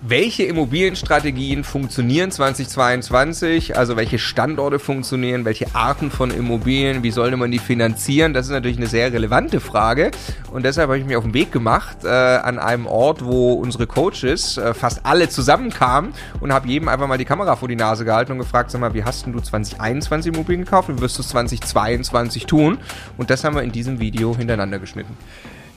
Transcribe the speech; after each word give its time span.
Welche 0.00 0.44
Immobilienstrategien 0.44 1.64
funktionieren 1.64 2.30
2022? 2.30 3.76
Also 3.76 3.96
welche 3.96 4.20
Standorte 4.20 4.78
funktionieren, 4.78 5.44
welche 5.44 5.74
Arten 5.74 6.12
von 6.12 6.30
Immobilien, 6.30 7.02
wie 7.02 7.10
sollte 7.10 7.36
man 7.36 7.50
die 7.50 7.58
finanzieren? 7.58 8.32
Das 8.32 8.46
ist 8.46 8.52
natürlich 8.52 8.76
eine 8.76 8.86
sehr 8.86 9.12
relevante 9.12 9.58
Frage 9.58 10.12
und 10.52 10.64
deshalb 10.64 10.86
habe 10.86 11.00
ich 11.00 11.04
mich 11.04 11.16
auf 11.16 11.24
den 11.24 11.34
Weg 11.34 11.50
gemacht 11.50 12.04
äh, 12.04 12.08
an 12.08 12.60
einem 12.60 12.86
Ort, 12.86 13.24
wo 13.24 13.54
unsere 13.54 13.88
Coaches 13.88 14.56
äh, 14.56 14.72
fast 14.72 15.04
alle 15.04 15.28
zusammenkamen 15.30 16.12
und 16.38 16.52
habe 16.52 16.68
jedem 16.68 16.86
einfach 16.86 17.08
mal 17.08 17.18
die 17.18 17.24
Kamera 17.24 17.56
vor 17.56 17.66
die 17.66 17.74
Nase 17.74 18.04
gehalten 18.04 18.30
und 18.30 18.38
gefragt, 18.38 18.70
sag 18.70 18.80
mal, 18.80 18.94
wie 18.94 19.02
hast 19.02 19.26
denn 19.26 19.32
du 19.32 19.40
2021 19.40 20.32
Immobilien 20.32 20.64
gekauft 20.64 20.88
und 20.90 21.00
wirst 21.00 21.18
du 21.18 21.22
es 21.22 21.28
2022 21.30 22.46
tun? 22.46 22.78
Und 23.16 23.30
das 23.30 23.42
haben 23.42 23.56
wir 23.56 23.64
in 23.64 23.72
diesem 23.72 23.98
Video 23.98 24.36
hintereinander 24.36 24.78
geschnitten. 24.78 25.16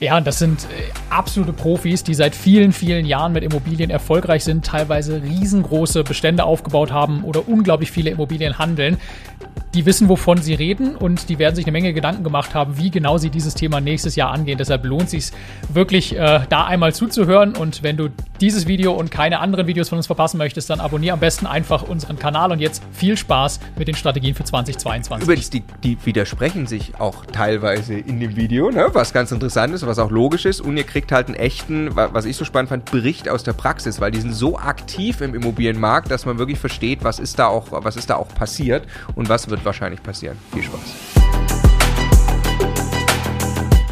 Ja, 0.02 0.20
das 0.20 0.40
sind 0.40 0.64
äh, 0.64 0.92
absolute 1.12 1.54
Profis, 1.54 2.04
die 2.04 2.16
seit 2.16 2.34
vielen, 2.34 2.72
vielen 2.72 3.06
Jahren 3.06 3.34
mit 3.34 3.44
Immobilien 3.44 3.92
erfolgreich 3.92 4.44
sind, 4.44 4.66
teilweise 4.66 5.22
riesengroße 5.22 6.04
Bestände 6.04 6.44
aufgebaut 6.44 6.92
haben 6.92 7.24
oder 7.24 7.48
unglaublich 7.48 7.92
viele 7.92 8.10
Immobilien 8.10 8.58
handeln 8.58 8.98
die 9.74 9.86
wissen, 9.86 10.10
wovon 10.10 10.38
sie 10.42 10.54
reden 10.54 10.96
und 10.96 11.30
die 11.30 11.40
werden 11.40 11.56
sich 11.56 11.66
eine 11.66 11.72
Menge 11.72 11.94
Gedanken 11.94 12.24
gemacht 12.24 12.54
haben, 12.54 12.78
wie 12.78 12.92
genau 12.92 13.18
sie 13.18 13.30
dieses 13.30 13.54
Thema 13.54 13.80
nächstes 13.80 14.16
Jahr 14.16 14.32
angehen. 14.32 14.58
Deshalb 14.58 14.84
lohnt 14.86 15.06
es 15.06 15.12
sich 15.12 15.32
wirklich, 15.74 16.16
äh, 16.18 16.42
da 16.50 16.66
einmal 16.66 16.94
zuzuhören. 16.94 17.56
Und 17.56 17.82
wenn 17.82 17.96
du 17.96 18.10
dieses 18.42 18.68
Video 18.68 18.92
und 18.94 19.12
keine 19.12 19.40
anderen 19.40 19.68
Videos 19.68 19.90
von 19.90 19.98
uns 19.98 20.08
verpassen 20.08 20.38
möchtest, 20.38 20.70
dann 20.70 20.80
abonniere 20.80 21.14
am 21.14 21.20
besten 21.20 21.46
einfach 21.46 21.84
unseren 21.84 22.20
Kanal 22.20 22.52
und 22.52 22.60
jetzt 22.60 22.84
viel 22.92 23.16
Spaß 23.16 23.60
mit 23.78 23.88
den 23.88 23.96
Strategien 23.96 24.36
für 24.36 24.44
2022. 24.44 25.24
Übrigens, 25.24 25.50
die, 25.50 25.64
die 25.84 25.98
widersprechen 26.06 26.68
sich 26.68 27.00
auch 27.00 27.26
teilweise 27.26 27.94
in 27.94 28.20
dem 28.20 28.36
Video, 28.36 28.72
ne? 28.72 28.90
was 28.92 29.14
ganz 29.14 29.32
interessant 29.32 29.74
ist, 29.74 29.86
was 29.86 30.00
auch 30.00 30.12
logisch 30.12 30.46
ist. 30.46 30.60
Und 30.60 30.76
ihr 30.76 30.84
kriegt 30.84 31.12
halt 31.12 31.28
einen 31.28 31.36
echten, 31.36 31.96
was 31.96 32.26
ich 32.26 32.36
so 32.36 32.44
spannend 32.44 32.70
fand, 32.70 32.92
Bericht 32.92 33.30
aus 33.30 33.44
der 33.44 33.54
Praxis, 33.54 34.02
weil 34.02 34.12
die 34.12 34.20
sind 34.20 34.34
so 34.34 34.58
aktiv 34.58 35.22
im 35.22 35.34
Immobilienmarkt, 35.34 36.12
dass 36.12 36.26
man 36.26 36.38
wirklich 36.40 36.60
versteht, 36.60 37.04
was 37.04 37.20
ist 37.20 37.40
da 37.40 37.48
auch, 37.48 37.68
was 37.70 37.96
ist 37.96 38.10
da 38.10 38.16
auch 38.16 38.28
passiert 38.30 38.86
und 39.16 39.30
was 39.30 39.50
wird 39.50 39.61
wahrscheinlich 39.66 40.02
passieren. 40.02 40.38
Viel 40.54 40.64
Spaß. 40.64 40.80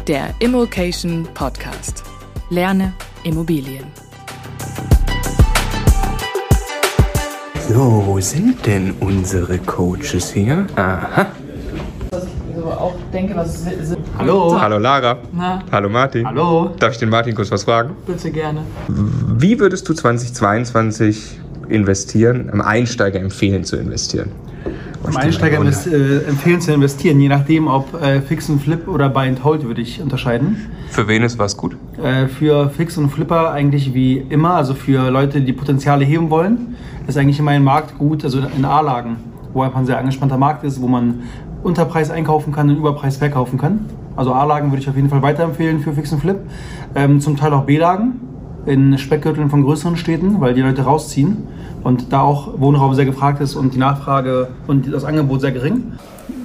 Der 0.06 0.34
Immokation 0.40 1.28
Podcast. 1.34 2.02
Lerne 2.50 2.92
Immobilien. 3.22 3.84
So, 7.68 8.02
wo 8.04 8.18
sind 8.18 8.66
denn 8.66 8.92
unsere 8.98 9.58
Coaches 9.58 10.32
hier? 10.32 10.66
Aha. 10.74 11.26
Was 12.10 12.24
ich 12.24 12.56
so 12.56 12.64
auch 12.64 12.96
denke, 13.12 13.36
was. 13.36 13.64
Hallo. 14.18 14.60
Hallo 14.60 14.78
Lara. 14.78 15.18
Na? 15.32 15.62
Hallo 15.70 15.88
Martin. 15.88 16.26
Hallo. 16.26 16.74
Darf 16.80 16.94
ich 16.94 16.98
den 16.98 17.10
Martin 17.10 17.36
kurz 17.36 17.52
was 17.52 17.62
fragen? 17.62 17.94
Bitte 18.06 18.32
gerne. 18.32 18.62
Wie 18.88 19.60
würdest 19.60 19.88
du 19.88 19.94
2022 19.94 21.38
investieren, 21.68 22.50
einem 22.50 22.62
Einsteiger 22.62 23.20
empfehlen 23.20 23.62
zu 23.62 23.76
investieren? 23.76 24.32
Am 25.02 25.16
Einsteiger 25.16 25.60
äh, 25.60 26.28
empfehlen 26.28 26.60
zu 26.60 26.72
investieren, 26.72 27.20
je 27.20 27.28
nachdem, 27.28 27.68
ob 27.68 28.00
äh, 28.00 28.20
Fix 28.20 28.50
und 28.50 28.60
Flip 28.60 28.86
oder 28.86 29.08
Buy 29.08 29.28
and 29.28 29.42
Hold, 29.42 29.64
würde 29.64 29.80
ich 29.80 30.00
unterscheiden. 30.00 30.70
Für 30.90 31.08
wen 31.08 31.22
ist 31.22 31.38
was 31.38 31.56
gut? 31.56 31.76
Äh, 32.02 32.26
für 32.26 32.68
Fix 32.68 32.98
und 32.98 33.10
Flipper 33.10 33.50
eigentlich 33.50 33.94
wie 33.94 34.18
immer, 34.18 34.54
also 34.54 34.74
für 34.74 35.10
Leute, 35.10 35.40
die 35.40 35.54
Potenziale 35.54 36.04
heben 36.04 36.28
wollen, 36.28 36.76
ist 37.06 37.16
eigentlich 37.16 37.38
immer 37.38 37.52
ein 37.52 37.64
Markt 37.64 37.96
gut, 37.96 38.24
also 38.24 38.40
in 38.40 38.64
A-Lagen, 38.64 39.16
wo 39.54 39.62
einfach 39.62 39.78
ein 39.78 39.86
sehr 39.86 39.98
angespannter 39.98 40.36
Markt 40.36 40.64
ist, 40.64 40.82
wo 40.82 40.86
man 40.86 41.20
Unterpreis 41.62 42.10
einkaufen 42.10 42.52
kann 42.52 42.68
und 42.68 42.76
Überpreis 42.76 43.16
verkaufen 43.16 43.58
kann. 43.58 43.86
Also 44.16 44.34
A-Lagen 44.34 44.70
würde 44.70 44.82
ich 44.82 44.88
auf 44.88 44.96
jeden 44.96 45.08
Fall 45.08 45.22
weiterempfehlen 45.22 45.80
für 45.80 45.94
Fix 45.94 46.12
und 46.12 46.20
Flip. 46.20 46.38
Ähm, 46.94 47.20
zum 47.20 47.36
Teil 47.36 47.54
auch 47.54 47.64
B-Lagen 47.64 48.20
in 48.66 48.98
Speckgürteln 48.98 49.48
von 49.48 49.62
größeren 49.62 49.96
Städten, 49.96 50.40
weil 50.40 50.52
die 50.52 50.60
Leute 50.60 50.82
rausziehen 50.82 51.38
und 51.82 52.12
da 52.12 52.20
auch 52.20 52.60
Wohnraum 52.60 52.94
sehr 52.94 53.04
gefragt 53.04 53.40
ist 53.40 53.54
und 53.54 53.74
die 53.74 53.78
Nachfrage 53.78 54.48
und 54.66 54.92
das 54.92 55.04
Angebot 55.04 55.40
sehr 55.40 55.52
gering. 55.52 55.92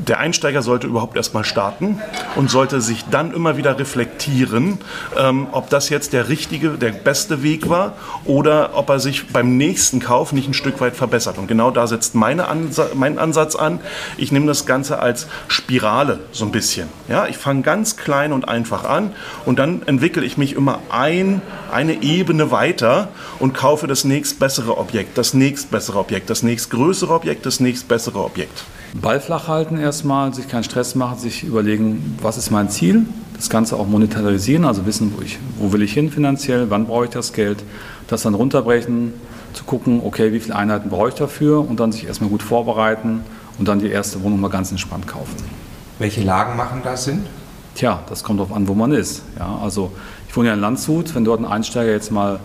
Der 0.08 0.20
Einsteiger 0.20 0.62
sollte 0.62 0.86
überhaupt 0.86 1.18
erstmal 1.18 1.46
starten 1.46 2.00
und 2.36 2.52
sollte 2.52 2.80
sich 2.80 3.06
dann 3.10 3.34
immer 3.34 3.58
wieder 3.58 3.80
reflektieren, 3.80 4.78
ähm, 5.18 5.48
ob 5.52 5.70
das 5.70 5.90
jetzt 5.90 6.14
der 6.14 6.30
richtige, 6.30 6.72
der 6.72 6.92
beste 6.92 7.42
Weg 7.42 7.70
war 7.70 7.94
oder 8.26 8.72
ob 8.76 8.90
er 8.90 9.00
sich 9.00 9.28
beim 9.30 9.58
nächsten 9.58 10.00
Kauf 10.00 10.32
nicht 10.32 10.48
ein 10.48 10.54
Stück 10.54 10.80
weit 10.80 10.96
verbessert. 10.96 11.40
Und 11.40 11.48
genau 11.48 11.72
da 11.72 11.88
setzt 11.88 12.14
meine 12.14 12.48
Ansa 12.48 12.90
mein 12.94 13.18
Ansatz 13.18 13.56
an. 13.56 13.80
Ich 14.18 14.32
nehme 14.32 14.46
das 14.46 14.68
Ganze 14.68 15.00
als 15.00 15.28
Spirale 15.48 16.20
so 16.32 16.46
ein 16.46 16.52
bisschen. 16.52 16.88
Ja, 17.08 17.26
ich 17.26 17.38
fange 17.38 17.64
ganz 17.64 17.98
klein 17.98 18.32
und 18.32 18.48
einfach 18.48 18.84
an 18.84 19.12
und 19.46 19.58
dann 19.58 19.82
entwickle 19.88 20.24
ich 20.24 20.38
mich 20.38 20.54
immer 20.54 20.80
ein, 20.90 21.42
eine 21.72 22.04
Ebene 22.04 22.52
weiter 22.52 23.08
und 23.40 23.54
kaufe 23.54 23.88
das 23.88 24.04
nächstbessere 24.04 24.78
Objekt, 24.78 25.18
das 25.18 25.34
nächstbessere 25.34 25.98
Objekt, 25.98 26.30
das 26.30 26.44
nächstgrößere 26.44 27.14
Objekt, 27.14 27.46
das 27.46 27.60
nächstbessere 27.60 28.24
Objekt. 28.24 28.64
Ball 28.94 29.20
flach 29.20 29.48
halten 29.48 29.78
erstmal, 29.78 30.34
sich 30.34 30.48
keinen 30.48 30.64
Stress 30.64 30.96
machen, 30.96 31.20
sich 31.20 31.44
überlegen, 31.44 32.18
was 32.22 32.38
ist 32.38 32.52
mein 32.52 32.70
Ziel, 32.70 33.06
das 33.36 33.50
Ganze 33.50 33.76
auch 33.76 33.88
monetarisieren, 33.88 34.66
also 34.66 34.86
wissen, 34.86 35.14
wo, 35.16 35.22
ich, 35.22 35.38
wo 35.58 35.72
will 35.74 35.82
ich 35.82 35.94
hin 35.94 36.10
finanziell, 36.10 36.70
wann 36.70 36.86
brauche 36.86 37.06
ich 37.06 37.12
das 37.12 37.34
Geld, 37.34 37.64
das 38.08 38.22
dann 38.22 38.34
runterbrechen, 38.34 39.14
zu 39.54 39.64
gucken, 39.64 40.02
okay, 40.04 40.34
wie 40.34 40.40
viele 40.40 40.56
Einheiten 40.56 40.90
brauche 40.90 41.10
ich 41.10 41.16
dafür 41.16 41.68
und 41.68 41.80
dann 41.80 41.92
sich 41.92 42.06
erstmal 42.06 42.30
gut 42.30 42.44
vorbereiten 42.44 43.22
und 43.58 43.68
dann 43.68 43.80
die 43.80 43.90
erste 43.90 44.22
Wohnung 44.24 44.40
mal 44.40 44.50
ganz 44.50 44.72
entspannt 44.72 45.08
kaufen. 45.08 45.36
Welche 46.00 46.22
Lagen 46.24 46.58
machen 46.58 46.82
da 46.84 46.98
Sinn? 46.98 47.26
Tja, 47.74 48.04
das 48.10 48.24
kommt 48.24 48.40
darauf 48.40 48.54
an, 48.56 48.68
wo 48.68 48.74
man 48.74 48.92
ist. 48.92 49.24
Ja, 49.38 49.60
also 49.62 49.92
ich 50.28 50.36
wohne 50.36 50.50
ja 50.50 50.54
in 50.54 50.60
Landshut, 50.62 51.16
wenn 51.16 51.26
dort 51.26 51.40
ein 51.40 51.46
Einsteiger 51.46 51.92
jetzt 51.92 52.12
mal 52.12 52.40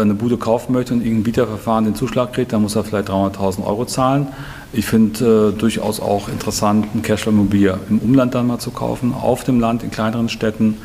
eine 0.00 0.14
Bude 0.14 0.36
kaufen 0.36 0.72
möchte 0.72 0.94
und 0.94 1.00
irgendein 1.00 1.24
Bieterverfahren 1.24 1.84
den 1.84 1.94
Zuschlag 1.94 2.32
kriegt, 2.32 2.52
dann 2.52 2.62
muss 2.62 2.76
er 2.76 2.84
vielleicht 2.84 3.08
300.000 3.08 3.64
Euro 3.64 3.84
zahlen. 3.84 4.28
Ich 4.72 4.86
finde 4.86 5.52
äh, 5.54 5.58
durchaus 5.58 6.00
auch 6.00 6.28
interessant, 6.28 6.86
eine 6.92 7.02
Cashflow-Immobilie 7.02 7.78
im 7.90 7.98
Umland 7.98 8.34
dann 8.34 8.46
mal 8.46 8.58
zu 8.58 8.70
kaufen, 8.70 9.12
auf 9.14 9.44
dem 9.44 9.60
Land, 9.60 9.82
in 9.82 9.90
kleineren 9.90 10.28
Städten, 10.28 10.78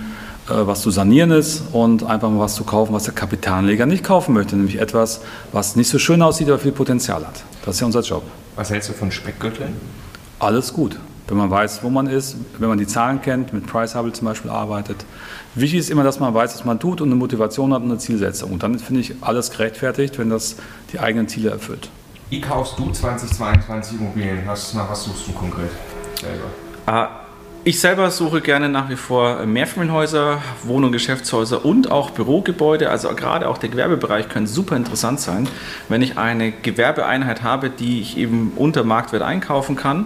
äh, 0.50 0.54
was 0.54 0.82
zu 0.82 0.92
sanieren 0.92 1.32
ist 1.32 1.64
und 1.72 2.04
einfach 2.04 2.30
mal 2.30 2.40
was 2.40 2.56
zu 2.56 2.64
kaufen, 2.64 2.94
was 2.94 3.04
der 3.04 3.14
Kapitalanleger 3.14 3.86
nicht 3.86 4.04
kaufen 4.04 4.34
möchte, 4.34 4.56
nämlich 4.56 4.80
etwas, 4.80 5.22
was 5.52 5.76
nicht 5.76 5.90
so 5.90 6.00
schön 6.00 6.22
aussieht, 6.22 6.50
aber 6.50 6.60
viel 6.60 6.74
Potenzial 6.74 7.26
hat. 7.26 7.44
Das 7.64 7.76
ist 7.76 7.82
ja 7.82 7.86
unser 7.86 8.02
Job. 8.02 8.24
Was 8.56 8.70
hältst 8.70 8.90
du 8.90 8.94
von 8.94 9.12
Speckgürteln? 9.12 9.74
Alles 10.40 10.74
gut. 10.74 10.98
Wenn 11.28 11.38
man 11.38 11.52
weiß, 11.52 11.84
wo 11.84 11.90
man 11.90 12.08
ist, 12.08 12.38
wenn 12.58 12.70
man 12.70 12.78
die 12.78 12.88
Zahlen 12.88 13.22
kennt, 13.22 13.52
mit 13.52 13.68
Price 13.68 13.96
Hubble 13.96 14.14
zum 14.14 14.28
Beispiel 14.28 14.50
arbeitet. 14.50 15.06
Wichtig 15.56 15.80
ist 15.80 15.90
immer, 15.90 16.04
dass 16.04 16.20
man 16.20 16.34
weiß, 16.34 16.54
was 16.56 16.66
man 16.66 16.80
tut 16.80 17.02
und 17.02 17.10
eine 17.10 17.16
Motivation 17.16 17.74
hat 17.74 17.82
und 17.82 17.90
eine 17.90 18.00
Zielsetzung. 18.00 18.52
Und 18.52 18.64
dann 18.64 18.80
finde 18.80 19.02
ich 19.02 19.16
alles 19.22 19.52
gerechtfertigt, 19.52 20.18
wenn 20.20 20.30
das 20.30 20.56
die 20.94 21.00
eigenen 21.00 21.28
Ziele 21.28 21.50
erfüllt. 21.50 21.90
Wie 22.30 22.42
kaufst 22.42 22.80
du 22.80 22.92
2022 22.92 24.00
Immobilien? 24.00 24.40
Was, 24.46 24.74
nach 24.74 24.90
was 24.90 25.04
suchst 25.04 25.28
du 25.28 25.32
konkret 25.34 25.70
selber? 26.20 26.46
Ah, 26.86 27.10
ich 27.68 27.82
selber 27.82 28.12
suche 28.12 28.40
gerne 28.40 28.70
nach 28.70 28.88
wie 28.90 28.96
vor 28.96 29.46
Mehrfamilienhäuser, 29.46 30.42
Wohn- 30.64 30.86
und 30.86 30.94
Geschäftshäuser 30.94 31.66
und 31.66 31.92
auch 31.92 32.12
Bürogebäude. 32.12 32.90
Also 32.90 33.10
gerade 33.10 33.50
auch 33.50 33.58
der 33.58 33.68
Gewerbebereich 33.68 34.30
könnte 34.30 34.50
super 34.50 34.78
interessant 34.78 35.20
sein, 35.20 35.50
wenn 35.90 36.02
ich 36.02 36.18
eine 36.18 36.54
Gewerbeeinheit 36.54 37.44
habe, 37.44 37.70
die 37.70 38.00
ich 38.00 38.18
eben 38.18 38.54
unter 38.56 38.86
Marktwert 38.86 39.22
einkaufen 39.22 39.76
kann, 39.76 40.06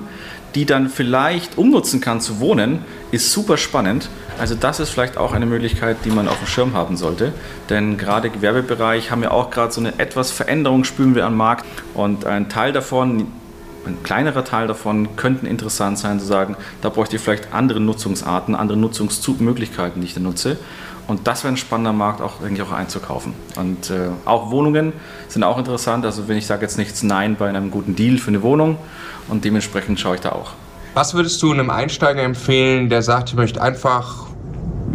die 0.55 0.65
dann 0.65 0.89
vielleicht 0.89 1.57
umnutzen 1.57 2.01
kann 2.01 2.21
zu 2.21 2.39
wohnen, 2.39 2.79
ist 3.11 3.31
super 3.31 3.57
spannend. 3.57 4.09
Also 4.39 4.55
das 4.55 4.79
ist 4.79 4.89
vielleicht 4.89 5.17
auch 5.17 5.33
eine 5.33 5.45
Möglichkeit, 5.45 5.97
die 6.03 6.09
man 6.09 6.27
auf 6.27 6.37
dem 6.39 6.47
Schirm 6.47 6.73
haben 6.73 6.97
sollte. 6.97 7.33
Denn 7.69 7.97
gerade 7.97 8.29
Gewerbebereich 8.29 9.11
haben 9.11 9.21
wir 9.21 9.31
auch 9.33 9.51
gerade 9.51 9.71
so 9.71 9.81
eine 9.81 9.99
etwas 9.99 10.31
Veränderung 10.31 10.83
spüren 10.83 11.15
wir 11.15 11.25
am 11.25 11.37
Markt. 11.37 11.65
Und 11.93 12.25
ein 12.25 12.49
Teil 12.49 12.71
davon, 12.71 13.27
ein 13.85 14.03
kleinerer 14.03 14.43
Teil 14.43 14.67
davon 14.67 15.15
könnten 15.15 15.45
interessant 15.45 15.99
sein 15.99 16.19
zu 16.19 16.25
sagen, 16.25 16.55
da 16.81 16.89
bräuchte 16.89 17.15
ich 17.15 17.21
vielleicht 17.21 17.53
andere 17.53 17.79
Nutzungsarten, 17.79 18.55
andere 18.55 18.77
Nutzungsmöglichkeiten, 18.77 20.01
die 20.01 20.07
ich 20.07 20.13
da 20.13 20.19
nutze. 20.19 20.57
Und 21.07 21.27
das 21.27 21.43
wäre 21.43 21.53
ein 21.53 21.57
spannender 21.57 21.93
Markt, 21.93 22.21
auch, 22.21 22.39
denke 22.39 22.55
ich, 22.55 22.61
auch 22.61 22.71
einzukaufen. 22.71 23.33
Und 23.57 23.89
äh, 23.89 24.09
auch 24.25 24.51
Wohnungen 24.51 24.93
sind 25.27 25.43
auch 25.43 25.57
interessant. 25.57 26.05
Also 26.05 26.27
wenn 26.27 26.37
ich 26.37 26.45
sage 26.45 26.61
jetzt 26.61 26.77
nichts 26.77 27.03
Nein 27.03 27.35
bei 27.37 27.49
einem 27.49 27.71
guten 27.71 27.95
Deal 27.95 28.17
für 28.17 28.29
eine 28.29 28.41
Wohnung 28.41 28.77
und 29.27 29.43
dementsprechend 29.43 29.99
schaue 29.99 30.15
ich 30.15 30.21
da 30.21 30.31
auch. 30.31 30.51
Was 30.93 31.13
würdest 31.13 31.41
du 31.41 31.51
einem 31.51 31.69
Einsteiger 31.69 32.21
empfehlen, 32.21 32.89
der 32.89 33.01
sagt, 33.01 33.29
ich 33.29 33.35
möchte 33.35 33.61
einfach 33.61 34.27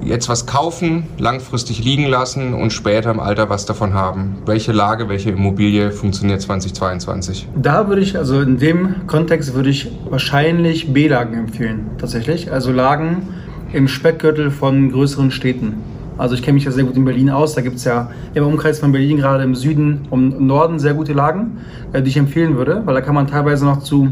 jetzt 0.05 0.29
was 0.29 0.47
kaufen, 0.47 1.05
langfristig 1.19 1.83
liegen 1.83 2.07
lassen 2.07 2.55
und 2.55 2.73
später 2.73 3.11
im 3.11 3.21
Alter 3.21 3.49
was 3.49 3.67
davon 3.67 3.95
haben? 3.95 4.39
Welche 4.47 4.73
Lage, 4.73 5.09
welche 5.09 5.31
Immobilie 5.31 5.91
funktioniert 5.91 6.43
2022? 6.43 7.49
Da 7.57 7.89
würde 7.89 8.03
ich, 8.03 8.17
also 8.17 8.41
in 8.41 8.59
dem 8.59 9.07
Kontext 9.07 9.55
würde 9.55 9.71
ich 9.71 9.91
wahrscheinlich 10.09 10.93
B-Lagen 10.93 11.35
empfehlen, 11.35 11.91
tatsächlich. 11.99 12.53
Also 12.53 12.73
Lagen 12.73 13.29
im 13.73 13.89
Speckgürtel 13.89 14.51
von 14.51 14.93
größeren 14.93 15.31
Städten. 15.31 15.83
Also 16.19 16.35
ich 16.35 16.43
kenne 16.43 16.55
mich 16.55 16.65
ja 16.65 16.71
sehr 16.71 16.85
gut 16.85 16.97
in 16.97 17.05
Berlin 17.05 17.31
aus. 17.31 17.55
Da 17.55 17.61
gibt 17.61 17.77
es 17.77 17.85
ja 17.85 18.11
im 18.35 18.47
Umkreis 18.47 18.79
von 18.79 18.93
Berlin, 18.93 19.17
gerade 19.19 19.45
im 19.45 19.55
Süden 19.55 20.07
und 20.11 20.33
im 20.33 20.47
Norden, 20.47 20.79
sehr 20.79 20.95
gute 20.95 21.13
Lagen, 21.13 21.59
äh, 21.93 22.03
die 22.03 22.11
ich 22.11 22.17
empfehlen 22.17 22.57
würde, 22.57 22.83
weil 22.85 22.95
da 22.95 23.01
kann 23.01 23.15
man 23.15 23.27
teilweise 23.27 23.65
noch 23.65 23.81
zu 23.81 24.09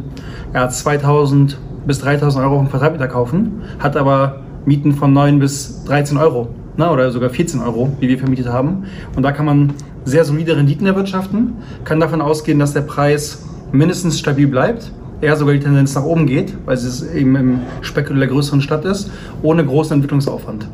ja, 0.53 0.69
2000 0.69 1.59
bis 1.87 1.99
3000 2.01 2.45
Euro 2.45 2.61
auf 2.61 2.71
Quadratmeter 2.71 3.09
kaufen, 3.09 3.62
hat 3.79 3.97
aber 3.97 4.41
Mieten 4.65 4.95
von 4.95 5.12
9 5.12 5.39
bis 5.39 5.85
13 5.85 6.17
Euro 6.17 6.49
ne, 6.77 6.91
oder 6.91 7.11
sogar 7.11 7.31
14 7.31 7.61
Euro, 7.61 7.93
wie 8.01 8.09
wir 8.09 8.19
vermietet 8.19 8.49
haben. 8.49 8.85
Und 9.17 9.23
da 9.23 9.33
kann 9.33 9.47
man 9.47 9.75
sehr 10.05 10.25
solide 10.25 10.57
Renditen 10.57 10.87
erwirtschaften, 10.87 11.55
kann 11.85 12.00
davon 12.00 12.21
ausgehen, 12.21 12.59
dass 12.59 12.73
der 12.73 12.83
Preis 12.83 13.45
mindestens 13.73 14.19
stabil 14.19 14.47
bleibt, 14.47 14.93
eher 15.21 15.37
sogar 15.37 15.55
die 15.55 15.61
Tendenz 15.61 15.95
nach 15.95 16.05
oben 16.05 16.27
geht, 16.27 16.55
weil 16.67 16.75
es 16.75 17.03
eben 17.12 17.37
im 17.37 17.61
Speckgürtel 17.81 18.21
der 18.21 18.29
größeren 18.29 18.61
Stadt 18.61 18.85
ist, 18.85 19.11
ohne 19.43 19.65
großen 19.65 19.95
Entwicklungsaufwand. 19.95 20.69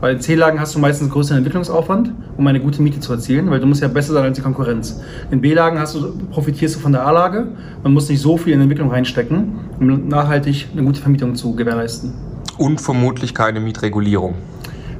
Bei 0.00 0.14
C-Lagen 0.14 0.58
hast 0.58 0.74
du 0.74 0.78
meistens 0.78 1.10
größeren 1.10 1.38
Entwicklungsaufwand, 1.38 2.12
um 2.38 2.46
eine 2.46 2.58
gute 2.58 2.80
Miete 2.80 3.00
zu 3.00 3.12
erzielen, 3.12 3.50
weil 3.50 3.60
du 3.60 3.66
musst 3.66 3.82
ja 3.82 3.88
besser 3.88 4.14
sein 4.14 4.24
als 4.24 4.36
die 4.36 4.42
Konkurrenz. 4.42 4.98
In 5.30 5.42
B-Lagen 5.42 5.78
hast 5.78 5.94
du, 5.94 6.16
profitierst 6.30 6.76
du 6.76 6.80
von 6.80 6.92
der 6.92 7.06
A-Lage, 7.06 7.48
man 7.82 7.92
muss 7.92 8.08
nicht 8.08 8.20
so 8.22 8.38
viel 8.38 8.54
in 8.54 8.62
Entwicklung 8.62 8.90
reinstecken, 8.90 9.58
um 9.78 10.08
nachhaltig 10.08 10.68
eine 10.72 10.84
gute 10.84 11.02
Vermietung 11.02 11.34
zu 11.34 11.54
gewährleisten. 11.54 12.14
Und 12.56 12.80
vermutlich 12.80 13.34
keine 13.34 13.60
Mietregulierung. 13.60 14.36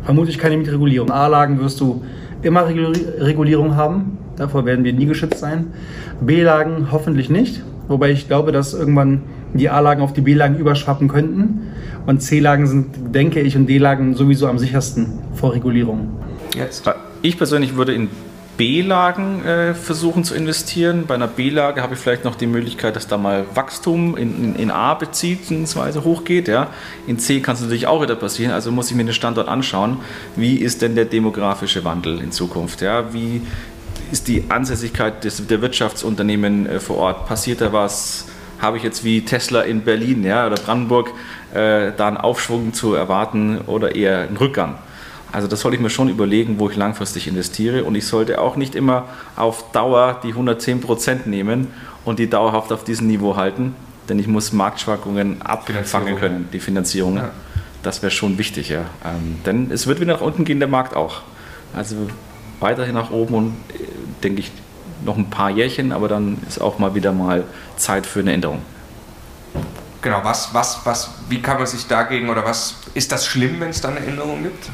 Vermutlich 0.04 0.38
keine 0.38 0.58
Mietregulierung. 0.58 1.08
In 1.08 1.14
A-Lagen 1.14 1.60
wirst 1.60 1.80
du 1.80 2.02
immer 2.42 2.66
Regulierung 2.66 3.76
haben, 3.76 4.18
davor 4.36 4.66
werden 4.66 4.84
wir 4.84 4.92
nie 4.92 5.06
geschützt 5.06 5.38
sein. 5.38 5.68
B-Lagen 6.20 6.88
hoffentlich 6.92 7.30
nicht, 7.30 7.62
wobei 7.90 8.10
ich 8.10 8.26
glaube, 8.28 8.52
dass 8.52 8.72
irgendwann 8.72 9.22
die 9.52 9.68
A-Lagen 9.68 10.00
auf 10.00 10.12
die 10.12 10.20
B-Lagen 10.20 10.56
überschwappen 10.56 11.08
könnten. 11.08 11.72
Und 12.06 12.22
C-Lagen 12.22 12.66
sind, 12.66 13.14
denke 13.14 13.40
ich, 13.40 13.56
und 13.56 13.66
D-Lagen 13.66 14.14
sowieso 14.14 14.46
am 14.46 14.58
sichersten 14.58 15.18
vor 15.34 15.52
Regulierung. 15.54 16.08
Jetzt. 16.56 16.88
Ich 17.22 17.36
persönlich 17.36 17.76
würde 17.76 17.92
in 17.92 18.08
B-Lagen 18.56 19.44
äh, 19.44 19.74
versuchen 19.74 20.22
zu 20.22 20.34
investieren. 20.34 21.04
Bei 21.06 21.14
einer 21.14 21.28
B-Lage 21.28 21.82
habe 21.82 21.94
ich 21.94 22.00
vielleicht 22.00 22.24
noch 22.24 22.34
die 22.34 22.46
Möglichkeit, 22.46 22.94
dass 22.94 23.06
da 23.06 23.16
mal 23.16 23.46
Wachstum 23.54 24.18
in, 24.18 24.44
in, 24.44 24.54
in 24.56 24.70
A 24.70 24.92
beziehungsweise 24.94 26.04
hochgeht. 26.04 26.46
Ja. 26.46 26.68
In 27.06 27.18
C 27.18 27.40
kann 27.40 27.54
es 27.54 27.62
natürlich 27.62 27.86
auch 27.86 28.02
wieder 28.02 28.16
passieren. 28.16 28.52
Also 28.52 28.70
muss 28.70 28.90
ich 28.90 28.96
mir 28.96 29.04
den 29.04 29.14
Standort 29.14 29.48
anschauen. 29.48 29.96
Wie 30.36 30.56
ist 30.56 30.82
denn 30.82 30.94
der 30.94 31.06
demografische 31.06 31.84
Wandel 31.84 32.20
in 32.20 32.32
Zukunft? 32.32 32.82
Ja. 32.82 33.14
Wie 33.14 33.40
ist 34.12 34.28
die 34.28 34.44
Ansässigkeit 34.48 35.24
des, 35.24 35.46
der 35.46 35.62
Wirtschaftsunternehmen 35.62 36.66
äh, 36.66 36.80
vor 36.80 36.96
Ort? 36.96 37.26
Passiert 37.26 37.60
da 37.60 37.72
was? 37.72 38.26
Habe 38.58 38.76
ich 38.76 38.82
jetzt 38.82 39.04
wie 39.04 39.24
Tesla 39.24 39.62
in 39.62 39.82
Berlin 39.82 40.22
ja, 40.22 40.46
oder 40.46 40.56
Brandenburg 40.56 41.12
äh, 41.54 41.92
da 41.96 42.08
einen 42.08 42.18
Aufschwung 42.18 42.74
zu 42.74 42.94
erwarten 42.94 43.58
oder 43.66 43.94
eher 43.94 44.20
einen 44.20 44.36
Rückgang? 44.36 44.76
Also 45.32 45.48
das 45.48 45.60
sollte 45.60 45.76
ich 45.76 45.82
mir 45.82 45.90
schon 45.90 46.08
überlegen, 46.08 46.58
wo 46.58 46.68
ich 46.68 46.76
langfristig 46.76 47.28
investiere. 47.28 47.84
Und 47.84 47.94
ich 47.94 48.06
sollte 48.06 48.40
auch 48.40 48.56
nicht 48.56 48.74
immer 48.74 49.08
auf 49.36 49.72
Dauer 49.72 50.20
die 50.22 50.28
110 50.28 50.80
Prozent 50.80 51.26
nehmen 51.26 51.68
und 52.04 52.18
die 52.18 52.28
dauerhaft 52.28 52.72
auf 52.72 52.84
diesem 52.84 53.06
Niveau 53.06 53.36
halten, 53.36 53.74
denn 54.08 54.18
ich 54.18 54.26
muss 54.26 54.52
Marktschwankungen 54.52 55.42
abfangen 55.42 56.16
können, 56.16 56.48
die 56.52 56.60
Finanzierung. 56.60 57.16
Ja. 57.16 57.30
Das 57.82 58.02
wäre 58.02 58.10
schon 58.10 58.36
wichtig, 58.38 58.68
ja. 58.68 58.82
Ähm, 59.04 59.38
denn 59.46 59.70
es 59.70 59.86
wird 59.86 60.00
wieder 60.00 60.14
nach 60.14 60.20
unten 60.20 60.44
gehen, 60.44 60.58
der 60.58 60.68
Markt 60.68 60.94
auch. 60.94 61.22
Also 61.74 62.08
weiterhin 62.58 62.94
nach 62.94 63.10
oben 63.10 63.34
und 63.34 63.56
äh, 63.72 63.84
denke 64.22 64.40
ich 64.40 64.52
noch 65.04 65.16
ein 65.16 65.30
paar 65.30 65.50
Jährchen, 65.50 65.92
aber 65.92 66.08
dann 66.08 66.38
ist 66.46 66.60
auch 66.60 66.78
mal 66.78 66.94
wieder 66.94 67.12
mal 67.12 67.44
Zeit 67.76 68.06
für 68.06 68.20
eine 68.20 68.32
Änderung. 68.32 68.60
Genau, 70.02 70.20
was, 70.22 70.54
was, 70.54 70.80
was, 70.84 71.10
wie 71.28 71.42
kann 71.42 71.58
man 71.58 71.66
sich 71.66 71.86
dagegen 71.86 72.30
oder 72.30 72.44
was 72.44 72.76
ist 72.94 73.12
das 73.12 73.26
schlimm, 73.26 73.60
wenn 73.60 73.70
es 73.70 73.80
da 73.80 73.88
eine 73.88 74.00
Änderung 74.00 74.42
gibt? 74.42 74.70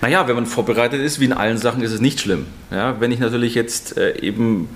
Naja, 0.00 0.26
wenn 0.26 0.34
man 0.34 0.46
vorbereitet 0.46 1.00
ist, 1.00 1.20
wie 1.20 1.26
in 1.26 1.32
allen 1.32 1.58
Sachen, 1.58 1.82
ist 1.82 1.92
es 1.92 2.00
nicht 2.00 2.20
schlimm. 2.20 2.46
Ja, 2.70 3.00
wenn 3.00 3.12
ich 3.12 3.20
natürlich 3.20 3.54
jetzt 3.54 3.96
äh, 3.96 4.18
eben 4.20 4.68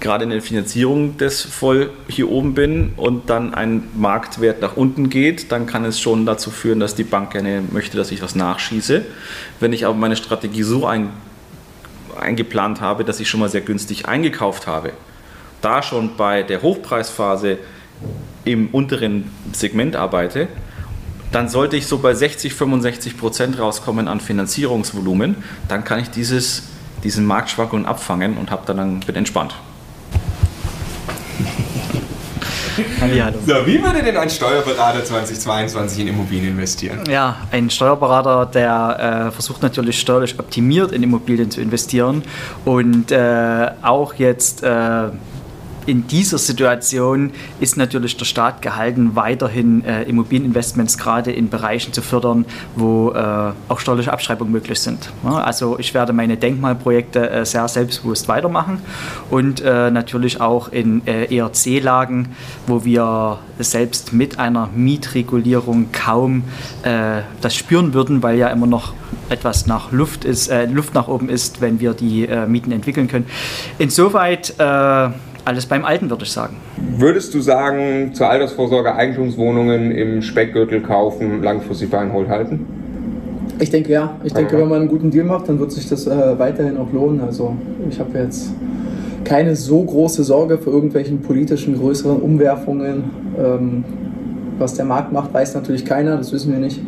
gerade 0.00 0.24
in 0.24 0.30
der 0.30 0.42
Finanzierung 0.42 1.16
des 1.16 1.42
voll 1.42 1.90
hier 2.08 2.30
oben 2.30 2.54
bin 2.54 2.92
und 2.96 3.30
dann 3.30 3.54
ein 3.54 3.84
Marktwert 3.96 4.60
nach 4.60 4.76
unten 4.76 5.08
geht, 5.08 5.50
dann 5.52 5.66
kann 5.66 5.84
es 5.84 5.98
schon 5.98 6.26
dazu 6.26 6.50
führen, 6.50 6.80
dass 6.80 6.94
die 6.94 7.04
Bank 7.04 7.30
gerne 7.32 7.62
möchte, 7.72 7.96
dass 7.96 8.10
ich 8.10 8.22
was 8.22 8.34
nachschieße. 8.34 9.04
Wenn 9.58 9.72
ich 9.72 9.86
aber 9.86 9.94
meine 9.94 10.16
Strategie 10.16 10.62
so 10.62 10.86
ein, 10.86 11.10
eingeplant 12.16 12.80
habe, 12.80 13.04
dass 13.04 13.20
ich 13.20 13.28
schon 13.28 13.40
mal 13.40 13.48
sehr 13.48 13.60
günstig 13.60 14.06
eingekauft 14.06 14.66
habe, 14.66 14.92
da 15.60 15.82
schon 15.82 16.16
bei 16.16 16.42
der 16.42 16.62
Hochpreisphase 16.62 17.58
im 18.44 18.68
unteren 18.68 19.30
Segment 19.52 19.96
arbeite, 19.96 20.48
dann 21.32 21.48
sollte 21.48 21.76
ich 21.76 21.86
so 21.86 21.98
bei 21.98 22.14
60, 22.14 22.54
65 22.54 23.18
Prozent 23.18 23.58
rauskommen 23.58 24.08
an 24.08 24.20
Finanzierungsvolumen. 24.20 25.36
Dann 25.68 25.84
kann 25.84 25.98
ich 25.98 26.08
dieses, 26.10 26.64
diesen 27.02 27.26
Marktschwankungen 27.26 27.84
abfangen 27.84 28.38
und 28.38 28.50
dann, 28.50 28.76
dann 28.76 29.00
bin 29.00 29.16
entspannt. 29.16 29.54
Hallihallo. 33.06 33.38
So, 33.46 33.66
wie 33.66 33.82
würde 33.82 34.02
denn 34.02 34.16
ein 34.16 34.30
Steuerberater 34.30 35.04
2022 35.04 36.00
in 36.00 36.08
Immobilien 36.08 36.50
investieren? 36.50 37.00
Ja, 37.08 37.36
ein 37.50 37.70
Steuerberater, 37.70 38.46
der 38.46 39.28
äh, 39.28 39.30
versucht 39.30 39.62
natürlich 39.62 39.98
steuerlich 40.00 40.38
optimiert 40.38 40.92
in 40.92 41.02
Immobilien 41.02 41.50
zu 41.50 41.60
investieren 41.60 42.22
und 42.64 43.10
äh, 43.12 43.70
auch 43.82 44.14
jetzt 44.14 44.62
äh, 44.62 45.08
in 45.86 46.06
dieser 46.08 46.38
Situation 46.38 47.30
ist 47.60 47.76
natürlich 47.76 48.16
der 48.16 48.24
Staat 48.24 48.60
gehalten, 48.60 49.14
weiterhin 49.14 49.84
äh, 49.84 50.02
Immobilieninvestments 50.02 50.98
gerade 50.98 51.32
in 51.32 51.48
Bereichen 51.48 51.92
zu 51.92 52.02
fördern, 52.02 52.44
wo 52.74 53.12
äh, 53.12 53.52
auch 53.68 53.78
steuerliche 53.78 54.12
Abschreibungen 54.12 54.52
möglich 54.52 54.80
sind. 54.80 55.10
Ja, 55.24 55.38
also 55.38 55.78
ich 55.78 55.94
werde 55.94 56.12
meine 56.12 56.36
Denkmalprojekte 56.36 57.30
äh, 57.30 57.44
sehr 57.46 57.68
selbstbewusst 57.68 58.28
weitermachen 58.28 58.80
und 59.30 59.60
äh, 59.60 59.90
natürlich 59.90 60.40
auch 60.40 60.68
in 60.68 61.06
äh, 61.06 61.34
ERC-Lagen, 61.34 62.28
wo 62.66 62.84
wir 62.84 63.38
selbst 63.58 64.12
mit 64.12 64.38
einer 64.38 64.68
Mietregulierung 64.74 65.92
kaum 65.92 66.44
äh, 66.82 67.22
das 67.40 67.54
spüren 67.54 67.94
würden, 67.94 68.22
weil 68.22 68.36
ja 68.36 68.48
immer 68.48 68.66
noch 68.66 68.92
etwas 69.28 69.66
nach 69.66 69.92
Luft 69.92 70.24
ist, 70.24 70.52
Luft 70.70 70.94
nach 70.94 71.08
oben 71.08 71.28
ist, 71.28 71.60
wenn 71.60 71.80
wir 71.80 71.94
die 71.94 72.28
Mieten 72.46 72.70
entwickeln 72.70 73.08
können. 73.08 73.26
Insoweit 73.78 74.54
alles 75.46 75.66
beim 75.66 75.84
Alten, 75.84 76.10
würde 76.10 76.24
ich 76.24 76.32
sagen. 76.32 76.56
Würdest 76.98 77.32
du 77.34 77.40
sagen, 77.40 78.10
zur 78.14 78.28
Altersvorsorge 78.28 78.94
Eigentumswohnungen 78.94 79.92
im 79.92 80.22
Speckgürtel 80.22 80.80
kaufen, 80.80 81.42
langfristig 81.42 81.90
für 81.90 81.98
einen 81.98 82.12
Hold 82.12 82.28
halten? 82.28 82.66
Ich 83.58 83.70
denke 83.70 83.92
ja. 83.92 84.16
Ich 84.24 84.34
denke, 84.34 84.58
wenn 84.58 84.68
man 84.68 84.80
einen 84.80 84.88
guten 84.88 85.10
Deal 85.10 85.24
macht, 85.24 85.48
dann 85.48 85.58
wird 85.58 85.72
sich 85.72 85.88
das 85.88 86.06
äh, 86.06 86.38
weiterhin 86.38 86.76
auch 86.76 86.92
lohnen. 86.92 87.20
Also 87.20 87.56
ich 87.88 87.98
habe 87.98 88.18
jetzt 88.18 88.50
keine 89.24 89.56
so 89.56 89.82
große 89.82 90.24
Sorge 90.24 90.58
für 90.58 90.70
irgendwelchen 90.70 91.22
politischen 91.22 91.76
größeren 91.76 92.20
Umwerfungen. 92.20 93.04
Ähm, 93.38 93.84
was 94.58 94.74
der 94.74 94.84
Markt 94.84 95.12
macht, 95.12 95.32
weiß 95.32 95.54
natürlich 95.54 95.84
keiner, 95.84 96.16
das 96.16 96.32
wissen 96.32 96.52
wir 96.52 96.58
nicht. 96.58 96.80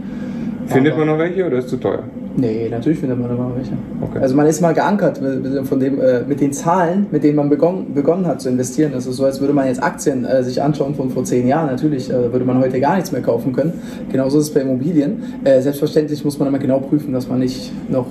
Findet 0.66 0.94
Aber 0.94 1.04
man 1.04 1.14
noch 1.14 1.18
welche 1.18 1.47
oder 1.47 1.59
ist 1.59 1.66
es 1.66 1.71
zu 1.71 1.76
teuer? 1.76 2.02
Nee, 2.38 2.68
natürlich 2.71 3.00
findet 3.00 3.18
man 3.18 3.33
immer 3.33 3.50
welche. 3.57 3.73
Okay. 4.00 4.21
Also 4.21 4.37
man 4.37 4.47
ist 4.47 4.61
mal 4.61 4.73
geankert 4.73 5.21
von 5.64 5.80
dem, 5.80 6.00
äh, 6.00 6.21
mit 6.23 6.40
den 6.40 6.52
Zahlen, 6.52 7.09
mit 7.11 7.25
denen 7.25 7.35
man 7.35 7.49
begonnen, 7.49 7.92
begonnen 7.95 8.28
hat 8.28 8.40
zu 8.40 8.49
investieren. 8.49 8.92
Das 8.95 9.07
ist 9.07 9.16
so, 9.16 9.25
als 9.25 9.40
würde 9.40 9.52
man 9.52 9.66
jetzt 9.66 9.83
Aktien 9.83 10.25
äh, 10.25 10.45
sich 10.45 10.62
anschauen 10.62 10.95
von 10.95 11.11
vor 11.11 11.25
zehn 11.25 11.49
Jahren. 11.49 11.66
Natürlich 11.66 12.09
äh, 12.09 12.33
würde 12.33 12.45
man 12.45 12.61
heute 12.61 12.78
gar 12.78 12.95
nichts 12.95 13.11
mehr 13.11 13.23
kaufen 13.23 13.52
können. 13.52 13.73
Genauso 14.12 14.38
ist 14.38 14.45
es 14.45 14.54
bei 14.54 14.61
Immobilien. 14.61 15.21
Äh, 15.42 15.61
selbstverständlich 15.62 16.25
muss 16.25 16.38
man 16.38 16.47
immer 16.47 16.61
genau 16.61 16.78
prüfen, 16.78 17.12
dass 17.12 17.28
man 17.28 17.40
nicht 17.40 17.73
noch 17.90 18.07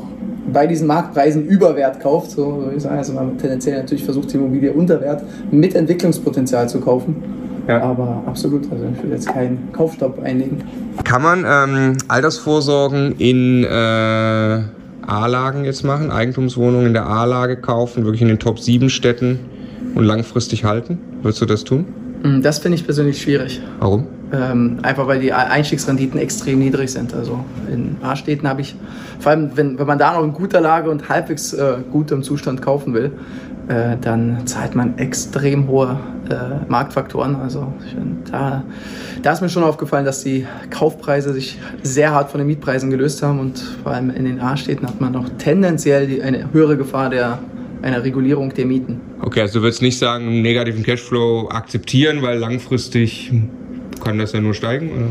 bei 0.52 0.68
diesen 0.68 0.88
Marktpreisen 0.88 1.46
Überwert 1.46 2.02
kauft. 2.02 2.32
So 2.32 2.58
würde 2.58 2.76
ich 2.76 2.84
sagen. 2.84 2.98
Also 2.98 3.14
man 3.14 3.38
tendenziell 3.38 3.78
natürlich 3.78 4.04
versucht, 4.04 4.34
die 4.34 4.36
Immobilie 4.36 4.74
unter 4.74 5.00
Wert 5.00 5.24
mit 5.52 5.74
Entwicklungspotenzial 5.74 6.68
zu 6.68 6.82
kaufen. 6.82 7.47
Ja. 7.68 7.82
Aber 7.82 8.24
absolut, 8.26 8.72
also 8.72 8.86
ich 8.96 9.04
will 9.04 9.12
jetzt 9.12 9.28
keinen 9.28 9.72
Kaufstopp 9.74 10.22
einlegen. 10.24 10.64
Kann 11.04 11.22
man 11.22 11.46
ähm, 11.46 11.98
Altersvorsorgen 12.08 13.16
in 13.18 13.64
äh, 13.64 13.68
A-Lagen 15.08 15.66
jetzt 15.66 15.84
machen, 15.84 16.12
Eigentumswohnungen 16.12 16.88
in 16.88 16.94
der 16.94 17.06
A-Lage 17.06 17.58
kaufen, 17.58 18.06
wirklich 18.06 18.22
in 18.22 18.30
den 18.30 18.40
Top 18.40 18.60
7 18.60 18.90
Städten 18.90 19.40
und 19.96 20.06
langfristig 20.06 20.64
halten? 20.64 21.00
Würdest 21.22 21.42
du 21.42 21.46
das 21.46 21.64
tun? 21.64 21.86
Hm, 22.24 22.42
das 22.42 22.60
finde 22.60 22.76
ich 22.76 22.86
persönlich 22.86 23.22
schwierig. 23.22 23.62
Warum? 23.80 24.08
Ähm, 24.34 24.80
einfach 24.82 25.08
weil 25.08 25.22
die 25.22 25.32
Einstiegsrenditen 25.32 26.20
extrem 26.20 26.60
niedrig 26.60 26.92
sind. 26.92 27.14
Also 27.14 27.46
in 27.72 27.96
A-Städten 28.02 28.48
habe 28.48 28.62
ich, 28.62 28.76
vor 29.20 29.32
allem 29.32 29.52
wenn, 29.56 29.80
wenn 29.80 29.88
man 29.88 29.98
da 29.98 30.14
noch 30.14 30.24
in 30.24 30.34
guter 30.34 30.60
Lage 30.60 30.90
und 30.90 31.08
halbwegs 31.08 31.54
äh, 31.54 31.78
gutem 31.92 32.24
Zustand 32.24 32.62
kaufen 32.62 32.94
will, 32.94 33.12
äh, 33.70 33.96
dann 34.02 34.46
zahlt 34.46 34.76
man 34.76 34.98
extrem 34.98 35.68
hohe 35.68 35.98
äh, 36.30 36.60
Marktfaktoren. 36.68 37.36
Also 37.36 37.74
find, 37.90 38.32
da, 38.32 38.64
da 39.22 39.34
ist 39.34 39.42
mir 39.42 39.50
schon 39.50 39.64
aufgefallen, 39.64 40.06
dass 40.06 40.24
die 40.24 40.46
Kaufpreise 40.70 41.34
sich 41.34 41.58
sehr 41.84 42.12
hart 42.12 42.32
von 42.32 42.40
den 42.40 42.48
Mietpreisen 42.48 42.90
gelöst 42.90 43.22
haben 43.24 43.40
und 43.40 43.60
vor 43.84 43.94
allem 43.94 44.10
in 44.10 44.26
den 44.26 44.40
A-Städten 44.40 44.88
hat 44.88 45.02
man 45.02 45.14
noch 45.14 45.30
tendenziell 45.38 46.08
die, 46.08 46.22
eine 46.22 46.52
höhere 46.54 46.78
Gefahr 46.78 47.10
der 47.10 47.40
einer 47.82 48.04
Regulierung 48.04 48.54
der 48.54 48.66
Mieten. 48.66 49.00
Okay, 49.22 49.42
also 49.42 49.60
du 49.60 49.64
würdest 49.64 49.84
nicht 49.84 50.00
sagen, 50.00 50.42
negativen 50.42 50.84
Cashflow 50.84 51.50
akzeptieren, 51.50 52.24
weil 52.24 52.40
langfristig 52.40 53.32
kann 54.04 54.18
das 54.18 54.34
ja 54.34 54.42
nur 54.42 54.56
steigen? 54.56 54.92
Oder? 54.92 55.06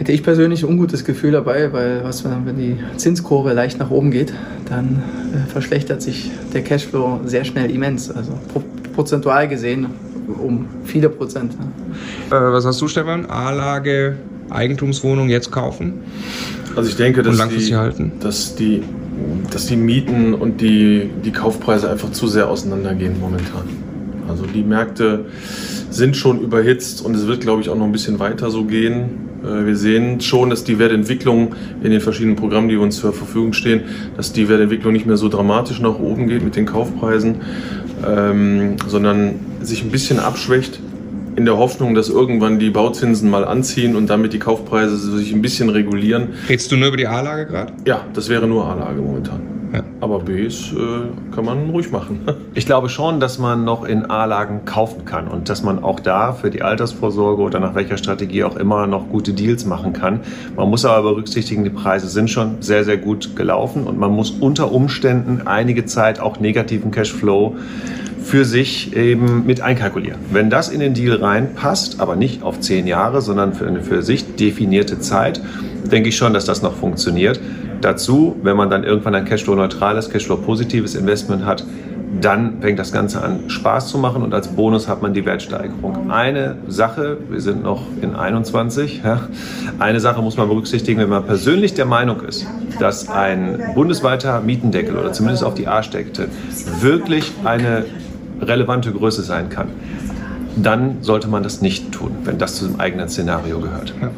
hätte 0.00 0.12
ich 0.12 0.22
persönlich 0.22 0.62
ein 0.62 0.70
ungutes 0.70 1.04
Gefühl 1.04 1.32
dabei, 1.32 1.74
weil 1.74 2.02
was, 2.02 2.24
wenn 2.24 2.56
die 2.56 2.76
Zinskurve 2.96 3.52
leicht 3.52 3.78
nach 3.78 3.90
oben 3.90 4.10
geht, 4.10 4.32
dann 4.66 5.02
äh, 5.34 5.50
verschlechtert 5.50 6.00
sich 6.00 6.30
der 6.54 6.62
Cashflow 6.62 7.20
sehr 7.26 7.44
schnell 7.44 7.70
immens. 7.70 8.10
Also 8.10 8.32
pro, 8.50 8.62
prozentual 8.94 9.46
gesehen 9.46 9.88
um 10.32 10.66
viele 10.84 11.08
Prozent. 11.08 11.52
Äh, 12.30 12.32
was 12.32 12.64
hast 12.64 12.80
du, 12.80 12.88
Stefan? 12.88 13.26
A-Lage, 13.26 14.16
Eigentumswohnung 14.50 15.28
jetzt 15.28 15.50
kaufen? 15.50 16.00
Also 16.76 16.88
ich 16.88 16.96
denke, 16.96 17.22
dass, 17.22 17.48
die, 17.48 17.74
halten? 17.74 18.12
dass, 18.20 18.54
die, 18.54 18.82
dass 19.50 19.66
die 19.66 19.76
Mieten 19.76 20.34
und 20.34 20.60
die, 20.60 21.10
die 21.24 21.32
Kaufpreise 21.32 21.90
einfach 21.90 22.12
zu 22.12 22.28
sehr 22.28 22.48
auseinandergehen 22.48 23.18
momentan. 23.20 23.64
Also 24.28 24.44
die 24.46 24.62
Märkte 24.62 25.26
sind 25.90 26.16
schon 26.16 26.40
überhitzt 26.40 27.04
und 27.04 27.16
es 27.16 27.26
wird, 27.26 27.40
glaube 27.40 27.62
ich, 27.62 27.68
auch 27.68 27.76
noch 27.76 27.84
ein 27.84 27.92
bisschen 27.92 28.20
weiter 28.20 28.50
so 28.50 28.64
gehen. 28.64 29.28
Äh, 29.42 29.66
wir 29.66 29.76
sehen 29.76 30.20
schon, 30.20 30.50
dass 30.50 30.62
die 30.62 30.78
Wertentwicklung 30.78 31.54
in 31.82 31.90
den 31.90 32.00
verschiedenen 32.00 32.36
Programmen, 32.36 32.68
die 32.68 32.76
uns 32.76 32.96
zur 32.96 33.12
Verfügung 33.12 33.52
stehen, 33.52 33.82
dass 34.16 34.32
die 34.32 34.48
Wertentwicklung 34.48 34.92
nicht 34.92 35.06
mehr 35.06 35.16
so 35.16 35.28
dramatisch 35.28 35.80
nach 35.80 35.98
oben 35.98 36.28
geht 36.28 36.44
mit 36.44 36.54
den 36.54 36.66
Kaufpreisen, 36.66 37.36
ähm, 38.06 38.76
sondern 38.86 39.34
sich 39.60 39.82
ein 39.82 39.90
bisschen 39.90 40.18
abschwächt 40.18 40.80
in 41.36 41.44
der 41.44 41.56
Hoffnung, 41.56 41.94
dass 41.94 42.08
irgendwann 42.08 42.58
die 42.58 42.70
Bauzinsen 42.70 43.30
mal 43.30 43.44
anziehen 43.44 43.96
und 43.96 44.10
damit 44.10 44.32
die 44.32 44.38
Kaufpreise 44.38 44.96
sich 44.96 45.32
ein 45.32 45.42
bisschen 45.42 45.68
regulieren. 45.70 46.28
Redest 46.48 46.72
du 46.72 46.76
nur 46.76 46.88
über 46.88 46.96
die 46.96 47.06
A-Lage 47.06 47.46
gerade? 47.46 47.72
Ja, 47.86 48.04
das 48.12 48.28
wäre 48.28 48.46
nur 48.46 48.66
A-Lage 48.66 49.00
momentan. 49.00 49.40
Ja. 49.72 49.84
Aber 50.00 50.18
Bs 50.18 50.72
äh, 50.72 51.34
kann 51.34 51.44
man 51.44 51.70
ruhig 51.70 51.92
machen. 51.92 52.20
Ich 52.54 52.66
glaube 52.66 52.88
schon, 52.88 53.20
dass 53.20 53.38
man 53.38 53.64
noch 53.64 53.84
in 53.84 54.10
A-Lagen 54.10 54.64
kaufen 54.64 55.04
kann 55.04 55.28
und 55.28 55.48
dass 55.48 55.62
man 55.62 55.82
auch 55.82 56.00
da 56.00 56.32
für 56.32 56.50
die 56.50 56.62
Altersvorsorge 56.62 57.40
oder 57.40 57.60
nach 57.60 57.76
welcher 57.76 57.96
Strategie 57.96 58.42
auch 58.42 58.56
immer 58.56 58.88
noch 58.88 59.08
gute 59.08 59.32
Deals 59.32 59.64
machen 59.64 59.92
kann. 59.92 60.20
Man 60.56 60.68
muss 60.68 60.84
aber 60.84 61.10
berücksichtigen, 61.10 61.62
die 61.62 61.70
Preise 61.70 62.08
sind 62.08 62.28
schon 62.28 62.60
sehr, 62.60 62.84
sehr 62.84 62.96
gut 62.96 63.36
gelaufen 63.36 63.84
und 63.84 63.98
man 63.98 64.10
muss 64.10 64.30
unter 64.30 64.72
Umständen 64.72 65.46
einige 65.46 65.86
Zeit 65.86 66.18
auch 66.18 66.40
negativen 66.40 66.90
Cashflow 66.90 67.56
für 68.22 68.44
sich 68.44 68.96
eben 68.96 69.46
mit 69.46 69.60
einkalkulieren. 69.60 70.20
Wenn 70.30 70.50
das 70.50 70.68
in 70.68 70.80
den 70.80 70.94
Deal 70.94 71.16
reinpasst, 71.16 72.00
aber 72.00 72.16
nicht 72.16 72.42
auf 72.42 72.60
zehn 72.60 72.86
Jahre, 72.86 73.22
sondern 73.22 73.54
für 73.54 73.66
eine 73.66 73.82
für 73.82 74.02
sich 74.02 74.36
definierte 74.36 75.00
Zeit, 75.00 75.40
denke 75.90 76.10
ich 76.10 76.16
schon, 76.16 76.32
dass 76.32 76.44
das 76.44 76.62
noch 76.62 76.74
funktioniert. 76.74 77.40
Dazu, 77.80 78.36
wenn 78.42 78.56
man 78.56 78.68
dann 78.68 78.84
irgendwann 78.84 79.14
ein 79.14 79.24
Cashflow-neutrales, 79.24 80.10
Cashflow-positives 80.10 80.94
Investment 80.94 81.44
hat, 81.44 81.64
dann 82.20 82.60
fängt 82.60 82.78
das 82.78 82.92
Ganze 82.92 83.22
an 83.22 83.48
Spaß 83.48 83.88
zu 83.88 83.98
machen 83.98 84.22
und 84.22 84.34
als 84.34 84.48
Bonus 84.48 84.88
hat 84.88 85.00
man 85.00 85.14
die 85.14 85.24
Wertsteigerung. 85.24 86.10
Eine 86.10 86.56
Sache, 86.66 87.18
wir 87.30 87.40
sind 87.40 87.62
noch 87.62 87.82
in 88.02 88.16
21, 88.16 89.02
ja, 89.04 89.20
eine 89.78 90.00
Sache 90.00 90.20
muss 90.20 90.36
man 90.36 90.48
berücksichtigen, 90.48 91.00
wenn 91.00 91.08
man 91.08 91.24
persönlich 91.24 91.74
der 91.74 91.86
Meinung 91.86 92.20
ist, 92.22 92.46
dass 92.80 93.08
ein 93.08 93.60
bundesweiter 93.74 94.40
Mietendeckel 94.40 94.96
oder 94.96 95.12
zumindest 95.12 95.44
auf 95.44 95.54
die 95.54 95.68
A-Steckte 95.68 96.28
wirklich 96.80 97.32
eine 97.44 97.84
relevante 98.40 98.92
Größe 98.92 99.22
sein 99.22 99.48
kann, 99.48 99.68
dann 100.56 101.02
sollte 101.02 101.28
man 101.28 101.42
das 101.42 101.60
nicht 101.60 101.92
tun, 101.92 102.16
wenn 102.24 102.38
das 102.38 102.56
zu 102.56 102.66
dem 102.66 102.80
eigenen 102.80 103.08
Szenario 103.08 103.60
gehört. 103.60 103.94
Ja 104.00 104.10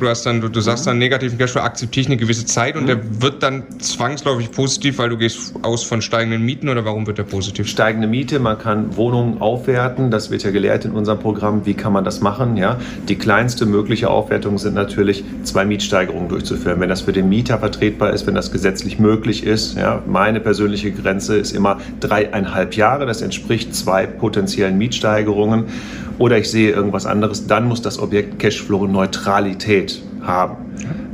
du 0.00 0.08
hast 0.08 0.24
dann, 0.24 0.40
du, 0.40 0.48
du 0.48 0.60
sagst 0.60 0.86
dann 0.86 0.98
negativen 0.98 1.38
Cashflow 1.38 1.62
akzeptiere 1.62 2.02
ich 2.02 2.06
eine 2.08 2.16
gewisse 2.16 2.46
Zeit 2.46 2.76
und 2.76 2.82
mhm. 2.82 2.86
der 2.86 3.22
wird 3.22 3.42
dann 3.42 3.64
zwangsläufig 3.78 4.50
positiv, 4.50 4.98
weil 4.98 5.08
du 5.08 5.16
gehst 5.16 5.54
aus 5.62 5.82
von 5.82 6.02
steigenden 6.02 6.44
Mieten 6.44 6.68
oder 6.68 6.84
warum 6.84 7.06
wird 7.06 7.18
der 7.18 7.24
positiv? 7.24 7.68
Steigende 7.68 8.06
Miete, 8.06 8.38
man 8.38 8.58
kann 8.58 8.96
Wohnungen 8.96 9.40
aufwerten, 9.40 10.10
das 10.10 10.30
wird 10.30 10.42
ja 10.42 10.50
gelehrt 10.50 10.84
in 10.84 10.92
unserem 10.92 11.18
Programm, 11.18 11.66
wie 11.66 11.74
kann 11.74 11.92
man 11.92 12.04
das 12.04 12.20
machen? 12.20 12.56
Ja? 12.56 12.78
Die 13.08 13.16
kleinste 13.16 13.66
mögliche 13.66 14.10
Aufwertung 14.10 14.58
sind 14.58 14.74
natürlich 14.74 15.24
zwei 15.44 15.64
Mietsteigerungen 15.64 16.28
durchzuführen, 16.28 16.80
wenn 16.80 16.88
das 16.88 17.02
für 17.02 17.12
den 17.12 17.28
Mieter 17.28 17.58
vertretbar 17.58 18.12
ist, 18.12 18.26
wenn 18.26 18.34
das 18.34 18.50
gesetzlich 18.50 18.98
möglich 18.98 19.44
ist. 19.44 19.76
Ja? 19.76 20.02
Meine 20.06 20.40
persönliche 20.40 20.90
Grenze 20.90 21.36
ist 21.36 21.52
immer 21.52 21.78
dreieinhalb 22.00 22.74
Jahre, 22.74 23.06
das 23.06 23.22
entspricht 23.22 23.74
zwei 23.74 24.06
potenziellen 24.06 24.78
Mietsteigerungen 24.78 25.66
oder 26.20 26.36
ich 26.36 26.50
sehe 26.50 26.70
irgendwas 26.70 27.06
anderes, 27.06 27.46
dann 27.46 27.66
muss 27.66 27.80
das 27.80 27.98
Objekt 27.98 28.38
Cashflow-Neutralität 28.38 30.02
haben. 30.20 30.56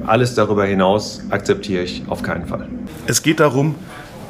Alles 0.04 0.34
darüber 0.34 0.66
hinaus 0.66 1.22
akzeptiere 1.30 1.84
ich 1.84 2.02
auf 2.08 2.22
keinen 2.22 2.46
Fall. 2.46 2.68
Es 3.06 3.22
geht 3.22 3.38
darum, 3.38 3.76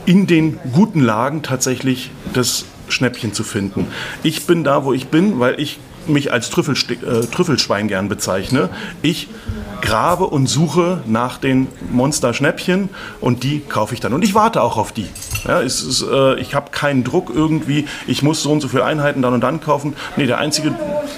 in 0.04 0.26
den 0.26 0.58
guten 0.74 1.00
Lagen 1.00 1.42
tatsächlich 1.42 2.10
das 2.34 2.66
Schnäppchen 2.88 3.32
zu 3.32 3.42
finden. 3.42 3.86
Ich 4.22 4.46
bin 4.46 4.64
da, 4.64 4.84
wo 4.84 4.92
ich 4.92 5.08
bin, 5.08 5.40
weil 5.40 5.58
ich 5.58 5.78
mich 6.06 6.30
als 6.30 6.48
äh, 6.50 6.52
Trüffelschwein 6.52 7.88
gern 7.88 8.08
bezeichne. 8.10 8.68
Ich 9.00 9.28
grabe 9.80 10.26
und 10.26 10.46
suche 10.46 11.02
nach 11.06 11.38
den 11.38 11.68
Monster-Schnäppchen 11.90 12.90
und 13.22 13.42
die 13.44 13.60
kaufe 13.60 13.94
ich 13.94 14.00
dann. 14.00 14.12
Und 14.12 14.22
ich 14.22 14.34
warte 14.34 14.62
auch 14.62 14.76
auf 14.76 14.92
die. 14.92 15.08
Ja, 15.46 15.62
es 15.62 15.82
ist, 15.82 16.02
äh, 16.02 16.40
ich 16.40 16.54
habe 16.54 16.70
keinen 16.70 17.04
Druck 17.04 17.30
irgendwie, 17.34 17.86
ich 18.06 18.22
muss 18.22 18.42
so 18.42 18.50
und 18.50 18.60
so 18.60 18.68
viele 18.68 18.84
Einheiten 18.84 19.22
dann 19.22 19.34
und 19.34 19.40
dann 19.40 19.60
kaufen. 19.60 19.94
Nee, 20.16 20.26
der 20.26 20.38
einzige 20.38 20.74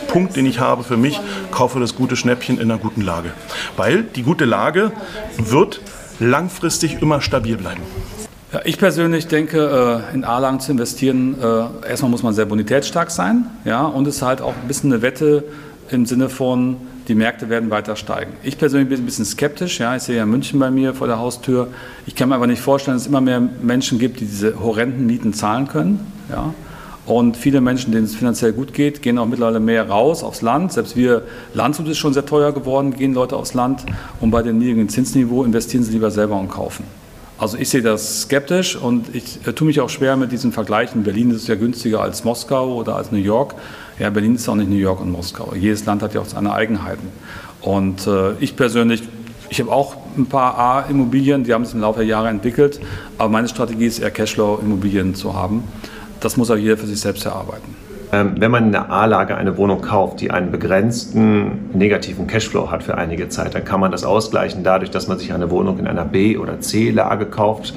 Punkt, 0.08 0.36
den 0.36 0.46
ich 0.46 0.60
habe 0.60 0.84
für 0.84 0.96
mich, 0.96 1.20
kaufe 1.50 1.80
das 1.80 1.94
gute 1.94 2.16
Schnäppchen 2.16 2.56
in 2.58 2.70
einer 2.70 2.78
guten 2.78 3.00
Lage. 3.00 3.30
Weil 3.76 4.02
die 4.02 4.22
gute 4.22 4.44
Lage 4.44 4.92
wird 5.38 5.80
langfristig 6.20 7.00
immer 7.00 7.20
stabil 7.20 7.56
bleiben. 7.56 7.82
Ja, 8.52 8.60
ich 8.64 8.78
persönlich 8.78 9.26
denke, 9.26 10.02
äh, 10.10 10.14
in 10.14 10.24
A-Lagen 10.24 10.60
zu 10.60 10.72
investieren, 10.72 11.36
äh, 11.40 11.88
erstmal 11.88 12.10
muss 12.10 12.22
man 12.22 12.32
sehr 12.34 12.46
bonitätsstark 12.46 13.10
sein. 13.10 13.46
Ja, 13.64 13.84
und 13.84 14.06
es 14.06 14.16
ist 14.16 14.22
halt 14.22 14.40
auch 14.40 14.54
ein 14.54 14.68
bisschen 14.68 14.92
eine 14.92 15.02
Wette 15.02 15.44
im 15.90 16.06
Sinne 16.06 16.28
von, 16.28 16.76
die 17.08 17.14
Märkte 17.14 17.48
werden 17.48 17.70
weiter 17.70 17.96
steigen. 17.96 18.32
Ich 18.42 18.58
persönlich 18.58 18.88
bin 18.88 18.98
ein 19.00 19.06
bisschen 19.06 19.24
skeptisch. 19.24 19.80
Ja, 19.80 19.96
ich 19.96 20.02
sehe 20.02 20.16
ja 20.16 20.26
München 20.26 20.60
bei 20.60 20.70
mir 20.70 20.94
vor 20.94 21.06
der 21.06 21.18
Haustür. 21.18 21.68
Ich 22.06 22.14
kann 22.14 22.28
mir 22.28 22.34
aber 22.34 22.46
nicht 22.46 22.60
vorstellen, 22.60 22.96
dass 22.96 23.02
es 23.02 23.08
immer 23.08 23.22
mehr 23.22 23.40
Menschen 23.40 23.98
gibt, 23.98 24.20
die 24.20 24.26
diese 24.26 24.60
horrenden 24.60 25.06
Mieten 25.06 25.32
zahlen 25.32 25.68
können. 25.68 26.00
Ja. 26.30 26.52
Und 27.06 27.38
viele 27.38 27.62
Menschen, 27.62 27.90
denen 27.90 28.04
es 28.04 28.14
finanziell 28.14 28.52
gut 28.52 28.74
geht, 28.74 29.00
gehen 29.00 29.16
auch 29.16 29.24
mittlerweile 29.24 29.60
mehr 29.60 29.88
raus 29.88 30.22
aufs 30.22 30.42
Land. 30.42 30.74
Selbst 30.74 30.94
wir, 30.94 31.22
Landshut 31.54 31.88
ist 31.88 31.96
schon 31.96 32.12
sehr 32.12 32.26
teuer 32.26 32.52
geworden, 32.52 32.94
gehen 32.94 33.14
Leute 33.14 33.34
aufs 33.36 33.54
Land 33.54 33.86
und 34.20 34.30
bei 34.30 34.42
dem 34.42 34.58
niedrigen 34.58 34.90
Zinsniveau 34.90 35.42
investieren 35.42 35.82
sie 35.84 35.92
lieber 35.92 36.10
selber 36.10 36.38
und 36.38 36.50
kaufen. 36.50 36.84
Also 37.38 37.56
ich 37.56 37.70
sehe 37.70 37.80
das 37.80 38.22
skeptisch 38.22 38.76
und 38.76 39.14
ich 39.14 39.38
äh, 39.46 39.52
tue 39.54 39.68
mich 39.68 39.80
auch 39.80 39.88
schwer 39.88 40.16
mit 40.16 40.32
diesen 40.32 40.52
Vergleichen. 40.52 41.04
Berlin 41.04 41.30
ist 41.30 41.48
ja 41.48 41.54
günstiger 41.54 42.02
als 42.02 42.24
Moskau 42.24 42.74
oder 42.74 42.96
als 42.96 43.10
New 43.10 43.18
York. 43.18 43.54
Ja, 43.98 44.10
Berlin 44.10 44.36
ist 44.36 44.48
auch 44.48 44.54
nicht 44.54 44.70
New 44.70 44.76
York 44.76 45.00
und 45.00 45.10
Moskau. 45.10 45.54
Jedes 45.54 45.84
Land 45.84 46.02
hat 46.02 46.14
ja 46.14 46.20
auch 46.20 46.26
seine 46.26 46.52
Eigenheiten. 46.52 47.08
Und 47.60 48.06
äh, 48.06 48.32
ich 48.38 48.54
persönlich, 48.54 49.02
ich 49.48 49.60
habe 49.60 49.72
auch 49.72 49.96
ein 50.16 50.26
paar 50.26 50.56
A-Immobilien, 50.58 51.42
die 51.42 51.52
haben 51.52 51.64
sich 51.64 51.74
im 51.74 51.80
Laufe 51.80 52.00
der 52.00 52.08
Jahre 52.08 52.28
entwickelt, 52.28 52.80
aber 53.18 53.28
meine 53.28 53.48
Strategie 53.48 53.86
ist 53.86 53.98
eher 53.98 54.10
Cashflow-Immobilien 54.10 55.14
zu 55.14 55.34
haben. 55.34 55.64
Das 56.20 56.36
muss 56.36 56.50
auch 56.50 56.56
jeder 56.56 56.76
für 56.76 56.86
sich 56.86 57.00
selbst 57.00 57.24
erarbeiten. 57.26 57.87
Ähm, 58.10 58.36
wenn 58.38 58.50
man 58.50 58.66
in 58.66 58.72
der 58.72 58.90
A-Lage 58.90 59.36
eine 59.36 59.56
Wohnung 59.58 59.82
kauft, 59.82 60.20
die 60.20 60.30
einen 60.30 60.50
begrenzten 60.50 61.70
negativen 61.74 62.26
Cashflow 62.26 62.70
hat 62.70 62.82
für 62.82 62.96
einige 62.96 63.28
Zeit, 63.28 63.54
dann 63.54 63.64
kann 63.64 63.80
man 63.80 63.92
das 63.92 64.04
ausgleichen 64.04 64.64
dadurch, 64.64 64.90
dass 64.90 65.08
man 65.08 65.18
sich 65.18 65.32
eine 65.32 65.50
Wohnung 65.50 65.78
in 65.78 65.86
einer 65.86 66.06
B- 66.06 66.38
oder 66.38 66.60
C-Lage 66.60 67.26
kauft. 67.26 67.74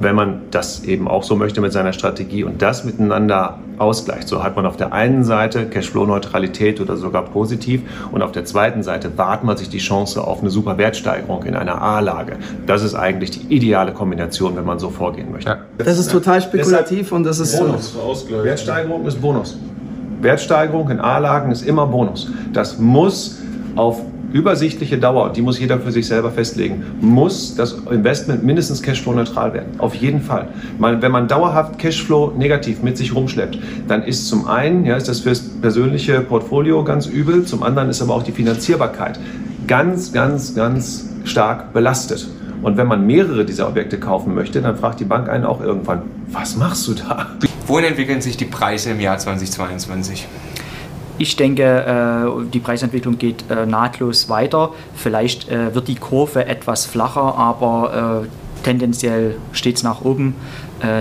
Wenn 0.00 0.14
man 0.14 0.42
das 0.50 0.84
eben 0.84 1.08
auch 1.08 1.22
so 1.22 1.36
möchte 1.36 1.60
mit 1.60 1.72
seiner 1.72 1.92
Strategie 1.92 2.44
und 2.44 2.62
das 2.62 2.84
miteinander 2.84 3.58
ausgleicht, 3.78 4.28
so 4.28 4.42
hat 4.42 4.56
man 4.56 4.66
auf 4.66 4.76
der 4.76 4.92
einen 4.92 5.24
Seite 5.24 5.66
Cashflow-Neutralität 5.66 6.80
oder 6.80 6.96
sogar 6.96 7.22
positiv 7.22 7.82
und 8.10 8.22
auf 8.22 8.32
der 8.32 8.44
zweiten 8.44 8.82
Seite 8.82 9.16
wahrt 9.16 9.44
man 9.44 9.56
sich 9.56 9.68
die 9.68 9.78
Chance 9.78 10.22
auf 10.22 10.40
eine 10.40 10.50
super 10.50 10.78
Wertsteigerung 10.78 11.44
in 11.44 11.54
einer 11.54 11.80
A-Lage. 11.80 12.36
Das 12.66 12.82
ist 12.82 12.94
eigentlich 12.94 13.30
die 13.30 13.54
ideale 13.54 13.92
Kombination, 13.92 14.56
wenn 14.56 14.64
man 14.64 14.78
so 14.78 14.90
vorgehen 14.90 15.30
möchte. 15.32 15.58
Das 15.78 15.98
ist 15.98 16.10
total 16.10 16.42
spekulativ 16.42 16.98
Deshalb 16.98 17.12
und 17.12 17.24
das 17.24 17.38
ist 17.38 17.58
Bonus. 17.58 17.96
Wertsteigerung 18.28 19.06
ist 19.06 19.20
Bonus. 19.20 19.56
Wertsteigerung 20.20 20.90
in 20.90 21.00
A-Lagen 21.00 21.50
ist 21.52 21.62
immer 21.62 21.86
Bonus. 21.86 22.30
Das 22.52 22.78
muss 22.78 23.38
auf 23.76 24.00
übersichtliche 24.32 24.98
Dauer, 24.98 25.32
die 25.32 25.40
muss 25.40 25.58
jeder 25.58 25.78
für 25.78 25.90
sich 25.90 26.06
selber 26.06 26.30
festlegen, 26.30 26.84
muss 27.00 27.54
das 27.54 27.76
Investment 27.90 28.44
mindestens 28.44 28.82
Cashflow-neutral 28.82 29.54
werden. 29.54 29.78
Auf 29.78 29.94
jeden 29.94 30.20
Fall. 30.20 30.48
Wenn 30.78 31.12
man 31.12 31.28
dauerhaft 31.28 31.78
Cashflow 31.78 32.32
negativ 32.36 32.82
mit 32.82 32.98
sich 32.98 33.14
rumschleppt, 33.14 33.58
dann 33.86 34.02
ist 34.02 34.28
zum 34.28 34.46
einen, 34.46 34.84
ja, 34.84 34.96
ist 34.96 35.08
das 35.08 35.20
fürs 35.20 35.40
persönliche 35.40 36.20
Portfolio 36.20 36.84
ganz 36.84 37.06
übel, 37.06 37.44
zum 37.44 37.62
anderen 37.62 37.88
ist 37.88 38.02
aber 38.02 38.14
auch 38.14 38.22
die 38.22 38.32
Finanzierbarkeit 38.32 39.18
ganz, 39.66 40.12
ganz, 40.12 40.54
ganz 40.54 41.08
stark 41.24 41.72
belastet. 41.72 42.28
Und 42.62 42.76
wenn 42.76 42.86
man 42.88 43.06
mehrere 43.06 43.44
dieser 43.44 43.68
Objekte 43.68 43.98
kaufen 43.98 44.34
möchte, 44.34 44.60
dann 44.60 44.76
fragt 44.76 45.00
die 45.00 45.04
Bank 45.04 45.28
einen 45.28 45.44
auch 45.44 45.62
irgendwann, 45.62 46.02
was 46.32 46.56
machst 46.56 46.88
du 46.88 46.94
da? 46.94 47.28
Wohin 47.68 47.84
entwickeln 47.84 48.22
sich 48.22 48.38
die 48.38 48.46
Preise 48.46 48.92
im 48.92 49.00
Jahr 49.00 49.18
2022? 49.18 50.26
Ich 51.18 51.36
denke, 51.36 51.62
äh, 51.62 52.50
die 52.50 52.60
Preisentwicklung 52.60 53.18
geht 53.18 53.44
äh, 53.50 53.66
nahtlos 53.66 54.30
weiter. 54.30 54.72
Vielleicht 54.94 55.50
äh, 55.50 55.74
wird 55.74 55.86
die 55.86 55.96
Kurve 55.96 56.46
etwas 56.46 56.86
flacher, 56.86 57.36
aber 57.36 58.24
tendenziell 58.62 59.36
steht 59.52 59.76
es 59.76 59.82
nach 59.82 60.00
oben, 60.02 60.34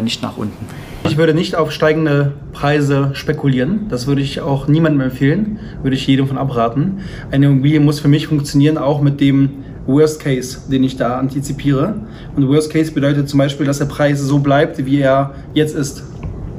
nicht 0.03 0.21
nach 0.21 0.37
unten. 0.37 0.65
Ich 1.05 1.17
würde 1.17 1.33
nicht 1.33 1.55
auf 1.55 1.71
steigende 1.71 2.33
Preise 2.51 3.11
spekulieren. 3.13 3.87
Das 3.89 4.07
würde 4.07 4.21
ich 4.21 4.41
auch 4.41 4.67
niemandem 4.67 5.01
empfehlen. 5.01 5.59
Würde 5.81 5.95
ich 5.95 6.05
jedem 6.05 6.27
von 6.27 6.37
abraten. 6.37 6.99
Eine 7.31 7.47
Immobilie 7.47 7.79
muss 7.79 7.99
für 7.99 8.09
mich 8.09 8.27
funktionieren, 8.27 8.77
auch 8.77 9.01
mit 9.01 9.21
dem 9.21 9.63
Worst 9.87 10.21
Case, 10.21 10.69
den 10.69 10.83
ich 10.83 10.97
da 10.97 11.17
antizipiere. 11.17 11.95
Und 12.35 12.47
Worst 12.47 12.71
Case 12.71 12.91
bedeutet 12.91 13.29
zum 13.29 13.39
Beispiel, 13.39 13.65
dass 13.65 13.79
der 13.79 13.85
Preis 13.85 14.19
so 14.19 14.39
bleibt, 14.39 14.85
wie 14.85 14.99
er 14.99 15.33
jetzt 15.53 15.75
ist. 15.75 16.03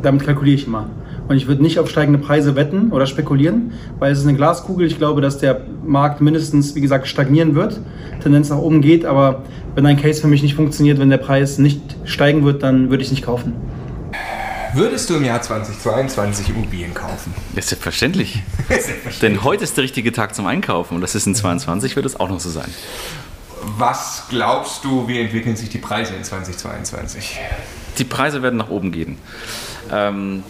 Damit 0.02 0.24
kalkuliere 0.24 0.56
ich 0.56 0.66
immer. 0.66 0.88
Und 1.28 1.36
ich 1.36 1.46
würde 1.46 1.62
nicht 1.62 1.78
auf 1.78 1.90
steigende 1.90 2.18
Preise 2.18 2.56
wetten 2.56 2.90
oder 2.90 3.06
spekulieren, 3.06 3.72
weil 3.98 4.12
es 4.12 4.18
ist 4.18 4.26
eine 4.26 4.36
Glaskugel. 4.36 4.86
Ich 4.86 4.96
glaube, 4.96 5.20
dass 5.20 5.38
der 5.38 5.60
Markt 5.84 6.20
mindestens, 6.20 6.74
wie 6.74 6.80
gesagt, 6.80 7.06
stagnieren 7.06 7.54
wird, 7.54 7.80
Tendenz 8.22 8.48
nach 8.48 8.56
oben 8.56 8.80
geht. 8.80 9.04
Aber 9.04 9.42
wenn 9.74 9.84
ein 9.84 10.00
Case 10.00 10.20
für 10.20 10.28
mich 10.28 10.42
nicht 10.42 10.54
funktioniert, 10.54 10.98
wenn 10.98 11.10
der 11.10 11.18
Preis 11.18 11.58
nicht 11.58 11.82
steigen 12.04 12.44
wird, 12.44 12.62
dann 12.62 12.88
würde 12.88 13.02
ich 13.02 13.08
es 13.08 13.12
nicht 13.12 13.24
kaufen. 13.24 13.52
Würdest 14.74 15.08
du 15.10 15.16
im 15.16 15.24
Jahr 15.24 15.40
2022 15.40 16.50
Immobilien 16.50 16.94
kaufen? 16.94 17.34
Ja, 17.54 17.62
selbstverständlich. 17.62 18.42
selbstverständlich. 18.68 19.18
Denn 19.20 19.42
heute 19.42 19.64
ist 19.64 19.76
der 19.76 19.84
richtige 19.84 20.12
Tag 20.12 20.34
zum 20.34 20.46
Einkaufen 20.46 20.94
und 20.94 21.00
das 21.00 21.14
ist 21.14 21.26
in 21.26 21.34
2022, 21.34 21.96
wird 21.96 22.06
es 22.06 22.18
auch 22.20 22.28
noch 22.28 22.40
so 22.40 22.50
sein. 22.50 22.68
Was 23.76 24.24
glaubst 24.28 24.84
du, 24.84 25.08
wie 25.08 25.20
entwickeln 25.20 25.56
sich 25.56 25.68
die 25.68 25.78
Preise 25.78 26.14
in 26.14 26.24
2022? 26.24 27.38
Die 27.98 28.04
Preise 28.04 28.42
werden 28.42 28.56
nach 28.56 28.70
oben 28.70 28.92
gehen. 28.92 29.18
Ähm, 29.92 30.42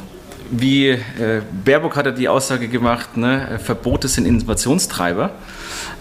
wie 0.51 0.89
äh, 0.89 1.43
Baerbock 1.65 1.97
hat 1.97 2.07
ja 2.07 2.13
die 2.13 2.29
Aussage 2.29 2.69
gemacht, 2.69 3.17
ne, 3.17 3.59
Verbote 3.63 4.09
sind 4.09 4.27
Innovationstreiber. 4.27 5.31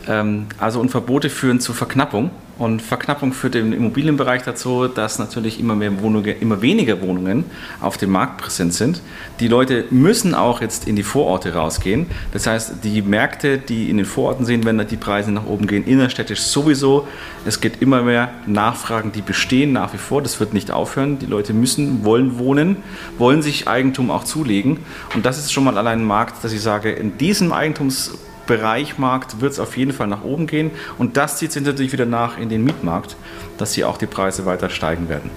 Ähm, 0.07 0.47
also 0.57 0.79
und 0.79 0.89
Verbote 0.89 1.29
führen 1.29 1.59
zu 1.59 1.73
Verknappung. 1.73 2.31
Und 2.57 2.81
Verknappung 2.81 3.33
führt 3.33 3.53
im 3.55 3.71
Immobilienbereich 3.71 4.41
dazu, 4.41 4.87
dass 4.87 5.19
natürlich 5.19 5.59
immer 5.59 5.75
mehr 5.75 6.01
Wohnungen, 6.01 6.35
immer 6.39 6.61
weniger 6.61 7.01
Wohnungen 7.01 7.45
auf 7.81 7.97
dem 7.97 8.09
Markt 8.11 8.41
präsent 8.41 8.73
sind. 8.73 9.01
Die 9.39 9.47
Leute 9.47 9.85
müssen 9.91 10.33
auch 10.33 10.59
jetzt 10.59 10.87
in 10.87 10.95
die 10.95 11.03
Vororte 11.03 11.53
rausgehen. 11.53 12.07
Das 12.33 12.47
heißt, 12.47 12.83
die 12.83 13.03
Märkte, 13.03 13.59
die 13.59 13.91
in 13.91 13.97
den 13.97 14.07
Vororten 14.07 14.45
sind, 14.45 14.65
wenn 14.65 14.85
die 14.87 14.97
Preise 14.97 15.31
nach 15.31 15.45
oben 15.45 15.67
gehen, 15.67 15.85
innerstädtisch 15.85 16.41
sowieso. 16.41 17.07
Es 17.45 17.61
gibt 17.61 17.81
immer 17.81 18.01
mehr 18.01 18.31
Nachfragen, 18.47 19.11
die 19.11 19.21
bestehen 19.21 19.71
nach 19.73 19.93
wie 19.93 19.99
vor. 19.99 20.23
Das 20.23 20.39
wird 20.39 20.53
nicht 20.55 20.71
aufhören. 20.71 21.19
Die 21.19 21.27
Leute 21.27 21.53
müssen, 21.53 22.03
wollen 22.05 22.39
wohnen, 22.39 22.77
wollen 23.19 23.43
sich 23.43 23.67
Eigentum 23.67 24.09
auch 24.09 24.23
zulegen. 24.23 24.79
Und 25.13 25.27
das 25.27 25.37
ist 25.37 25.53
schon 25.53 25.63
mal 25.63 25.77
allein 25.77 25.99
ein 25.99 26.05
Markt, 26.05 26.43
dass 26.43 26.53
ich 26.53 26.61
sage, 26.61 26.91
in 26.91 27.19
diesem 27.19 27.53
Eigentums 27.53 28.17
Bereichmarkt 28.47 29.41
wird 29.41 29.51
es 29.51 29.59
auf 29.59 29.77
jeden 29.77 29.93
Fall 29.93 30.07
nach 30.07 30.23
oben 30.23 30.47
gehen. 30.47 30.71
Und 30.97 31.17
das 31.17 31.37
zieht 31.37 31.51
sich 31.51 31.61
natürlich 31.61 31.93
wieder 31.93 32.07
nach 32.07 32.39
in 32.39 32.49
den 32.49 32.63
Mietmarkt, 32.63 33.15
dass 33.57 33.73
hier 33.73 33.87
auch 33.87 33.97
die 33.97 34.07
Preise 34.07 34.45
weiter 34.45 34.69
steigen 34.69 35.09
werden. 35.09 35.29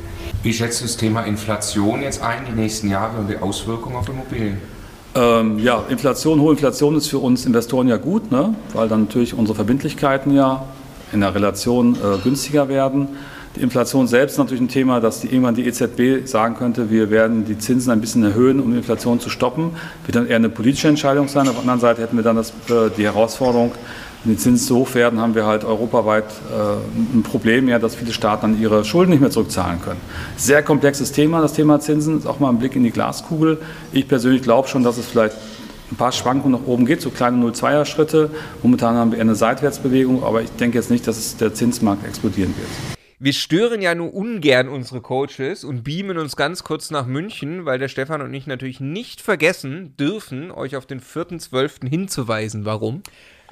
Wie 0.42 0.54
schätzt 0.54 0.80
du 0.80 0.84
das 0.86 0.96
Thema 0.96 1.22
Inflation 1.22 2.00
jetzt 2.00 2.22
ein, 2.22 2.46
die 2.46 2.52
nächsten 2.52 2.88
Jahre 2.88 3.18
und 3.18 3.28
die 3.28 3.36
Auswirkungen 3.36 3.96
auf 3.96 4.08
Immobilien? 4.08 4.58
Ähm, 5.14 5.58
ja, 5.58 5.84
Inflation, 5.88 6.40
hohe 6.40 6.52
Inflation 6.52 6.96
ist 6.96 7.08
für 7.08 7.18
uns 7.18 7.44
Investoren 7.44 7.88
ja 7.88 7.96
gut, 7.96 8.30
ne? 8.30 8.54
weil 8.72 8.88
dann 8.88 9.02
natürlich 9.02 9.34
unsere 9.34 9.56
Verbindlichkeiten 9.56 10.32
ja 10.34 10.64
in 11.12 11.20
der 11.20 11.34
Relation 11.34 11.94
äh, 11.96 12.18
günstiger 12.22 12.68
werden. 12.68 13.08
Die 13.56 13.62
Inflation 13.62 14.06
selbst 14.06 14.34
ist 14.34 14.38
natürlich 14.38 14.60
ein 14.60 14.68
Thema, 14.68 15.00
dass 15.00 15.20
die, 15.20 15.26
irgendwann 15.26 15.56
die 15.56 15.66
EZB 15.66 16.24
sagen 16.26 16.54
könnte, 16.54 16.88
wir 16.88 17.10
werden 17.10 17.44
die 17.44 17.58
Zinsen 17.58 17.90
ein 17.90 18.00
bisschen 18.00 18.22
erhöhen, 18.22 18.60
um 18.60 18.70
die 18.70 18.78
Inflation 18.78 19.18
zu 19.18 19.28
stoppen. 19.28 19.72
Wird 20.06 20.14
dann 20.14 20.28
eher 20.28 20.36
eine 20.36 20.48
politische 20.48 20.86
Entscheidung 20.86 21.26
sein. 21.26 21.48
Auf 21.48 21.54
der 21.54 21.62
anderen 21.62 21.80
Seite 21.80 22.02
hätten 22.02 22.16
wir 22.16 22.22
dann 22.22 22.36
das, 22.36 22.50
äh, 22.68 22.90
die 22.96 23.04
Herausforderung, 23.04 23.72
wenn 24.22 24.34
die 24.34 24.38
Zinsen 24.38 24.68
zu 24.68 24.76
hoch 24.76 24.94
werden, 24.94 25.18
haben 25.20 25.34
wir 25.34 25.46
halt 25.46 25.64
europaweit 25.64 26.24
äh, 26.24 27.16
ein 27.16 27.24
Problem, 27.24 27.68
ja, 27.68 27.80
dass 27.80 27.96
viele 27.96 28.12
Staaten 28.12 28.52
dann 28.52 28.60
ihre 28.60 28.84
Schulden 28.84 29.10
nicht 29.10 29.20
mehr 29.20 29.30
zurückzahlen 29.30 29.80
können. 29.82 30.00
Sehr 30.36 30.62
komplexes 30.62 31.10
Thema, 31.10 31.40
das 31.40 31.54
Thema 31.54 31.80
Zinsen. 31.80 32.18
Ist 32.18 32.26
auch 32.26 32.38
mal 32.38 32.50
ein 32.50 32.58
Blick 32.58 32.76
in 32.76 32.84
die 32.84 32.92
Glaskugel. 32.92 33.58
Ich 33.92 34.06
persönlich 34.06 34.42
glaube 34.42 34.68
schon, 34.68 34.84
dass 34.84 34.96
es 34.96 35.06
vielleicht 35.06 35.36
ein 35.90 35.96
paar 35.96 36.12
Schwankungen 36.12 36.60
nach 36.60 36.68
oben 36.68 36.86
geht, 36.86 37.00
so 37.00 37.10
kleine 37.10 37.44
0,2er 37.44 37.84
Schritte. 37.84 38.30
Momentan 38.62 38.94
haben 38.94 39.10
wir 39.10 39.18
eher 39.18 39.24
eine 39.24 39.34
Seitwärtsbewegung, 39.34 40.22
aber 40.22 40.42
ich 40.42 40.50
denke 40.52 40.78
jetzt 40.78 40.90
nicht, 40.90 41.08
dass 41.08 41.36
der 41.36 41.52
Zinsmarkt 41.52 42.06
explodieren 42.06 42.54
wird. 42.56 42.99
Wir 43.22 43.34
stören 43.34 43.82
ja 43.82 43.94
nur 43.94 44.14
ungern 44.14 44.66
unsere 44.70 45.02
Coaches 45.02 45.62
und 45.62 45.84
beamen 45.84 46.16
uns 46.16 46.36
ganz 46.36 46.64
kurz 46.64 46.90
nach 46.90 47.04
München, 47.04 47.66
weil 47.66 47.78
der 47.78 47.88
Stefan 47.88 48.22
und 48.22 48.32
ich 48.32 48.46
natürlich 48.46 48.80
nicht 48.80 49.20
vergessen 49.20 49.94
dürfen, 49.98 50.50
euch 50.50 50.74
auf 50.74 50.86
den 50.86 51.02
4.12. 51.02 51.86
hinzuweisen. 51.86 52.64
Warum? 52.64 53.02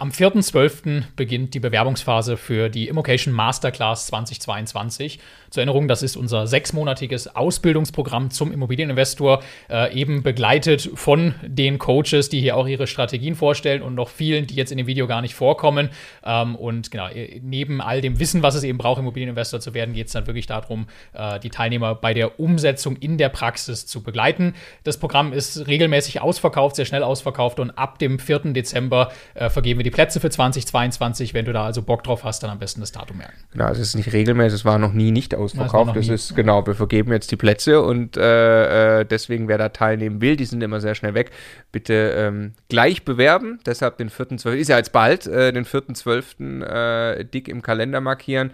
Am 0.01 0.11
4.12. 0.11 1.03
beginnt 1.17 1.55
die 1.55 1.59
Bewerbungsphase 1.59 2.37
für 2.37 2.69
die 2.69 2.87
Immocation 2.87 3.35
Masterclass 3.35 4.07
2022. 4.07 5.19
Zur 5.51 5.63
Erinnerung, 5.63 5.89
das 5.89 6.05
ist 6.05 6.17
unser 6.17 6.47
sechsmonatiges 6.47 7.35
Ausbildungsprogramm 7.35 8.31
zum 8.31 8.53
Immobilieninvestor, 8.53 9.43
äh, 9.69 9.93
eben 9.93 10.23
begleitet 10.23 10.89
von 10.95 11.35
den 11.43 11.79
Coaches, 11.81 12.29
die 12.29 12.41
hier 12.41 12.57
auch 12.57 12.69
ihre 12.69 12.87
Strategien 12.87 13.35
vorstellen 13.35 13.83
und 13.83 13.97
noch 13.97 14.09
vielen, 14.09 14.47
die 14.47 14.55
jetzt 14.55 14.71
in 14.71 14.79
dem 14.79 14.87
Video 14.87 15.09
gar 15.09 15.21
nicht 15.21 15.35
vorkommen. 15.35 15.89
Ähm, 16.25 16.55
und 16.55 16.93
genau, 16.93 17.09
äh, 17.09 17.41
neben 17.43 17.81
all 17.81 18.01
dem 18.01 18.21
Wissen, 18.21 18.45
was 18.45 18.55
es 18.55 18.63
eben 18.63 18.79
braucht, 18.79 19.01
Immobilieninvestor 19.01 19.59
zu 19.59 19.75
werden, 19.75 19.95
geht 19.95 20.07
es 20.07 20.13
dann 20.13 20.29
wirklich 20.29 20.47
darum, 20.47 20.87
äh, 21.13 21.41
die 21.41 21.51
Teilnehmer 21.51 21.97
bei 21.97 22.15
der 22.15 22.39
Umsetzung 22.39 22.95
in 22.95 23.19
der 23.19 23.31
Praxis 23.31 23.85
zu 23.85 24.05
begleiten. 24.05 24.55
Das 24.85 24.97
Programm 24.97 25.33
ist 25.33 25.67
regelmäßig 25.67 26.21
ausverkauft, 26.21 26.77
sehr 26.77 26.85
schnell 26.85 27.03
ausverkauft 27.03 27.59
und 27.59 27.73
ab 27.73 27.99
dem 27.99 28.21
4. 28.21 28.53
Dezember 28.53 29.11
äh, 29.35 29.51
vergeben 29.51 29.81
wir 29.81 29.88
die 29.89 29.95
Plätze 29.95 30.21
für 30.21 30.29
2022. 30.29 31.33
Wenn 31.33 31.47
du 31.47 31.53
da 31.53 31.65
also 31.65 31.83
Bock 31.83 32.05
drauf 32.05 32.25
hast, 32.25 32.43
dann 32.43 32.51
am 32.51 32.59
besten 32.59 32.81
das 32.81 32.93
Datum 32.93 33.19
merken. 33.19 33.35
Genau, 33.53 33.69
es 33.71 33.79
ist 33.79 33.95
nicht 33.95 34.13
regelmäßig, 34.13 34.61
es 34.61 34.65
war 34.65 34.79
noch 34.79 34.93
nie 34.93 35.11
nicht 35.11 35.35
ausverkauft. 35.35 35.97
Das, 35.97 36.09
ist, 36.09 36.37
genau, 36.37 36.67
wir 36.67 36.75
vergeben 36.75 37.11
jetzt 37.13 37.31
die 37.31 37.37
Plätze 37.37 37.83
und 37.83 38.17
äh, 38.17 39.01
äh, 39.01 39.05
deswegen, 39.07 39.49
wer 39.49 39.57
da 39.57 39.71
teilnehmen 39.71 40.21
will, 40.21 40.37
die 40.37 40.45
sind 40.45 40.63
immer 40.63 40.81
sehr 40.81 40.95
schnell 40.95 41.15
weg, 41.15 41.31
bitte 41.73 41.95
ähm, 42.17 42.53
gleich 42.69 43.05
bewerben. 43.05 43.61
Deshalb 43.65 43.97
den 43.97 44.11
4.12., 44.11 44.53
ist 44.55 44.69
ja 44.69 44.77
jetzt 44.77 44.93
bald, 44.93 45.27
äh, 45.27 45.53
den 45.53 45.65
4.12. 45.65 46.65
Äh, 46.65 47.25
dick 47.25 47.49
im 47.49 47.63
Kalender 47.63 48.01
markieren. 48.01 48.51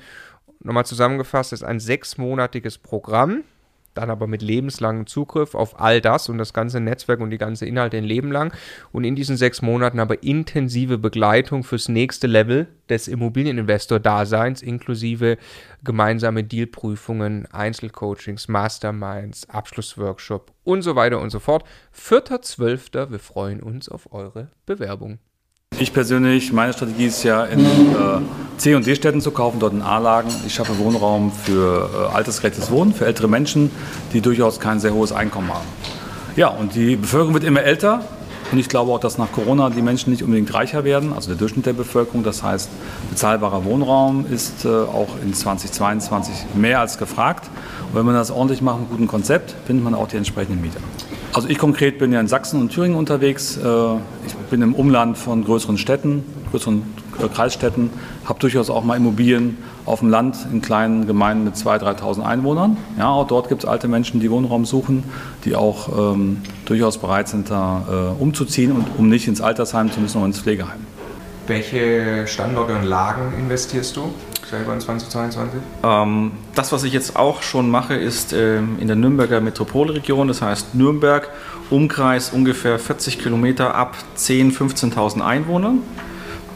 Nochmal 0.60 0.86
zusammengefasst, 0.86 1.52
ist 1.52 1.64
ein 1.64 1.80
sechsmonatiges 1.80 2.78
Programm 2.78 3.42
dann 3.94 4.10
aber 4.10 4.26
mit 4.26 4.42
lebenslangem 4.42 5.06
Zugriff 5.06 5.54
auf 5.54 5.80
all 5.80 6.00
das 6.00 6.28
und 6.28 6.38
das 6.38 6.52
ganze 6.52 6.80
Netzwerk 6.80 7.20
und 7.20 7.30
die 7.30 7.38
ganze 7.38 7.66
Inhalte 7.66 7.96
ein 7.96 8.04
Leben 8.04 8.30
lang 8.30 8.52
und 8.92 9.04
in 9.04 9.16
diesen 9.16 9.36
sechs 9.36 9.62
Monaten 9.62 10.00
aber 10.00 10.22
intensive 10.22 10.98
Begleitung 10.98 11.64
fürs 11.64 11.88
nächste 11.88 12.26
Level 12.26 12.66
des 12.88 13.08
Immobilieninvestor-Daseins 13.08 14.62
inklusive 14.62 15.38
gemeinsame 15.82 16.44
Dealprüfungen, 16.44 17.46
Einzelcoachings, 17.52 18.48
Masterminds, 18.48 19.48
Abschlussworkshop 19.48 20.52
und 20.64 20.82
so 20.82 20.96
weiter 20.96 21.20
und 21.20 21.30
so 21.30 21.40
fort. 21.40 21.64
4.12. 21.96 23.10
Wir 23.10 23.18
freuen 23.18 23.62
uns 23.62 23.88
auf 23.88 24.12
eure 24.12 24.50
Bewerbung. 24.66 25.18
Ich 25.80 25.92
persönlich, 25.92 26.52
meine 26.52 26.72
Strategie 26.72 27.06
ist 27.06 27.24
ja 27.24 27.44
in 27.44 27.60
äh, 27.60 27.64
C- 28.58 28.76
und 28.76 28.86
D-Städten 28.86 29.20
zu 29.20 29.32
kaufen, 29.32 29.58
dort 29.58 29.72
in 29.72 29.82
A-Lagen. 29.82 30.30
Ich 30.46 30.54
schaffe 30.54 30.78
Wohnraum 30.78 31.32
für 31.32 31.90
äh, 31.92 32.14
altersgerechtes 32.14 32.70
Wohnen, 32.70 32.94
für 32.94 33.06
ältere 33.06 33.26
Menschen, 33.26 33.72
die 34.12 34.20
durchaus 34.20 34.60
kein 34.60 34.78
sehr 34.78 34.94
hohes 34.94 35.10
Einkommen 35.10 35.52
haben. 35.52 35.66
Ja, 36.36 36.48
und 36.48 36.76
die 36.76 36.94
Bevölkerung 36.94 37.34
wird 37.34 37.44
immer 37.44 37.62
älter. 37.62 38.04
Und 38.52 38.58
ich 38.58 38.68
glaube 38.68 38.92
auch, 38.92 39.00
dass 39.00 39.18
nach 39.18 39.32
Corona 39.32 39.68
die 39.68 39.82
Menschen 39.82 40.10
nicht 40.10 40.22
unbedingt 40.22 40.54
reicher 40.54 40.84
werden, 40.84 41.12
also 41.12 41.28
der 41.28 41.36
Durchschnitt 41.36 41.66
der 41.66 41.72
Bevölkerung. 41.72 42.22
Das 42.22 42.44
heißt, 42.44 42.68
bezahlbarer 43.10 43.64
Wohnraum 43.64 44.26
ist 44.30 44.64
äh, 44.64 44.68
auch 44.68 45.08
in 45.24 45.34
2022 45.34 46.54
mehr 46.54 46.78
als 46.78 46.98
gefragt. 46.98 47.50
Und 47.88 47.98
wenn 47.98 48.06
man 48.06 48.14
das 48.14 48.30
ordentlich 48.30 48.62
macht 48.62 48.78
mit 48.78 48.90
guten 48.90 49.08
Konzept, 49.08 49.54
findet 49.66 49.82
man 49.82 49.94
auch 49.94 50.06
die 50.06 50.18
entsprechenden 50.18 50.60
Mieter. 50.60 50.80
Also 51.34 51.48
ich 51.48 51.58
konkret 51.58 51.98
bin 51.98 52.12
ja 52.12 52.20
in 52.20 52.28
Sachsen 52.28 52.60
und 52.60 52.70
Thüringen 52.70 52.94
unterwegs. 52.94 53.56
Äh, 53.56 53.94
ich 54.24 54.34
bin 54.50 54.62
im 54.62 54.72
Umland 54.72 55.18
von 55.18 55.44
größeren 55.44 55.78
Städten, 55.78 56.24
größeren 56.52 56.82
äh, 57.18 57.28
Kreisstädten, 57.28 57.90
habe 58.24 58.38
durchaus 58.38 58.70
auch 58.70 58.84
mal 58.84 58.96
Immobilien 58.96 59.58
auf 59.84 59.98
dem 59.98 60.10
Land 60.10 60.36
in 60.52 60.62
kleinen 60.62 61.08
Gemeinden 61.08 61.42
mit 61.42 61.56
2.000, 61.56 61.98
3.000 61.98 62.22
Einwohnern. 62.22 62.76
Ja, 62.96 63.08
auch 63.08 63.26
dort 63.26 63.48
gibt 63.48 63.64
es 63.64 63.68
alte 63.68 63.88
Menschen, 63.88 64.20
die 64.20 64.30
Wohnraum 64.30 64.64
suchen, 64.64 65.02
die 65.44 65.56
auch 65.56 66.14
ähm, 66.14 66.40
durchaus 66.66 66.98
bereit 66.98 67.26
sind, 67.26 67.50
da 67.50 68.14
äh, 68.16 68.22
umzuziehen 68.22 68.70
und 68.70 68.86
um 68.96 69.08
nicht 69.08 69.26
ins 69.26 69.40
Altersheim 69.40 69.90
zu 69.90 70.00
müssen 70.00 70.18
oder 70.18 70.26
ins 70.26 70.38
Pflegeheim. 70.38 70.86
Welche 71.48 72.28
Standorte 72.28 72.76
und 72.76 72.84
Lagen 72.84 73.32
investierst 73.36 73.96
du? 73.96 74.02
Selber 74.54 74.72
in 74.74 74.80
2022? 74.80 75.60
Ähm, 75.82 76.32
das, 76.54 76.72
was 76.72 76.84
ich 76.84 76.92
jetzt 76.92 77.16
auch 77.16 77.42
schon 77.42 77.70
mache, 77.70 77.94
ist 77.94 78.32
ähm, 78.32 78.76
in 78.80 78.86
der 78.86 78.96
Nürnberger 78.96 79.40
Metropolregion, 79.40 80.28
das 80.28 80.42
heißt 80.42 80.74
Nürnberg, 80.74 81.28
Umkreis 81.70 82.30
ungefähr 82.30 82.78
40 82.78 83.18
Kilometer 83.18 83.74
ab 83.74 83.96
10.000, 84.16 84.56
15.000 84.92 85.20
Einwohnern, 85.20 85.80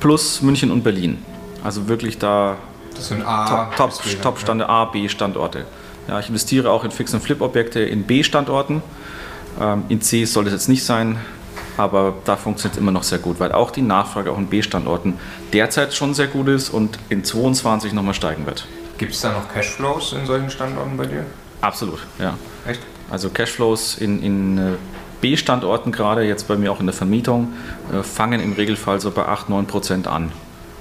plus 0.01 0.43
München 0.43 0.71
und 0.71 0.85
Berlin. 0.85 1.19
Also 1.65 1.89
wirklich 1.89 2.19
da 2.19 2.57
das 2.95 3.09
sind 3.09 3.27
A, 3.27 3.71
Top, 3.77 3.77
Top, 3.77 4.23
Top 4.23 4.39
Stande 4.39 4.69
A, 4.69 4.85
B 4.85 5.09
Standorte. 5.09 5.65
Ja, 6.09 6.21
ich 6.21 6.29
investiere 6.29 6.71
auch 6.71 6.85
in 6.85 6.91
Fix- 6.91 7.13
und 7.13 7.21
Flip-Objekte 7.21 7.81
in 7.81 8.05
B-Standorten. 8.05 8.83
Ähm, 9.61 9.85
in 9.89 10.01
C 10.01 10.25
soll 10.25 10.47
es 10.47 10.53
jetzt 10.53 10.69
nicht 10.69 10.85
sein 10.85 11.19
aber 11.79 12.15
da 12.25 12.37
funktioniert 12.37 12.75
es 12.75 12.81
immer 12.81 12.91
noch 12.91 13.05
sehr 13.05 13.19
gut, 13.19 13.41
weil 13.41 13.53
auch 13.53 13.71
die 13.71 13.83
Nachfrage 13.83 14.33
auch 14.33 14.39
in 14.39 14.49
B-Standorten 14.49 15.15
derzeit 15.53 15.95
schon 15.95 16.13
sehr 16.13 16.27
gut 16.27 16.49
ist 16.49 16.71
und 16.71 16.99
in 17.09 17.25
22 17.25 17.93
nochmal 17.93 18.15
steigen 18.15 18.47
wird. 18.47 18.67
Gibt 18.99 19.13
es 19.13 19.21
da 19.21 19.33
noch 19.33 19.49
Cashflows 19.49 20.13
in 20.13 20.27
solchen 20.27 20.51
Standorten 20.51 20.97
bei 20.97 21.07
dir? 21.07 21.25
Absolut, 21.61 22.01
ja. 22.19 22.35
Echt? 22.67 22.81
Also 23.11 23.31
Cashflows 23.31 23.97
in, 23.99 24.23
in 24.23 24.59
äh, 24.59 24.73
B-Standorten 25.21 25.93
gerade, 25.93 26.25
jetzt 26.25 26.49
bei 26.49 26.57
mir 26.57 26.73
auch 26.73 26.81
in 26.81 26.87
der 26.87 26.95
Vermietung, 26.95 27.53
äh, 27.93 28.03
fangen 28.03 28.41
im 28.41 28.53
Regelfall 28.53 29.01
so 29.01 29.11
bei 29.13 29.27
8, 29.27 29.49
9 29.49 29.67
Prozent 29.67 30.09
an 30.09 30.33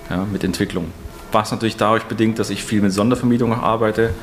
ja, 0.10 0.25
mit 0.31 0.43
Entwicklung. 0.43 0.91
Was 1.31 1.51
natürlich 1.51 1.77
dadurch 1.77 2.05
bedingt, 2.05 2.39
dass 2.39 2.49
ich 2.49 2.63
viel 2.63 2.81
mit 2.81 2.91
Sondervermietung 2.91 3.53
arbeite 3.53 4.13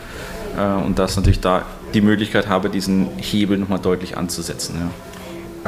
äh, 0.59 0.85
und 0.85 0.99
dass 0.99 1.17
natürlich 1.17 1.41
da 1.41 1.65
die 1.95 2.01
Möglichkeit 2.01 2.49
habe, 2.49 2.69
diesen 2.69 3.09
Hebel 3.17 3.59
nochmal 3.59 3.79
deutlich 3.79 4.17
anzusetzen. 4.17 4.77
Ja. 4.81 5.14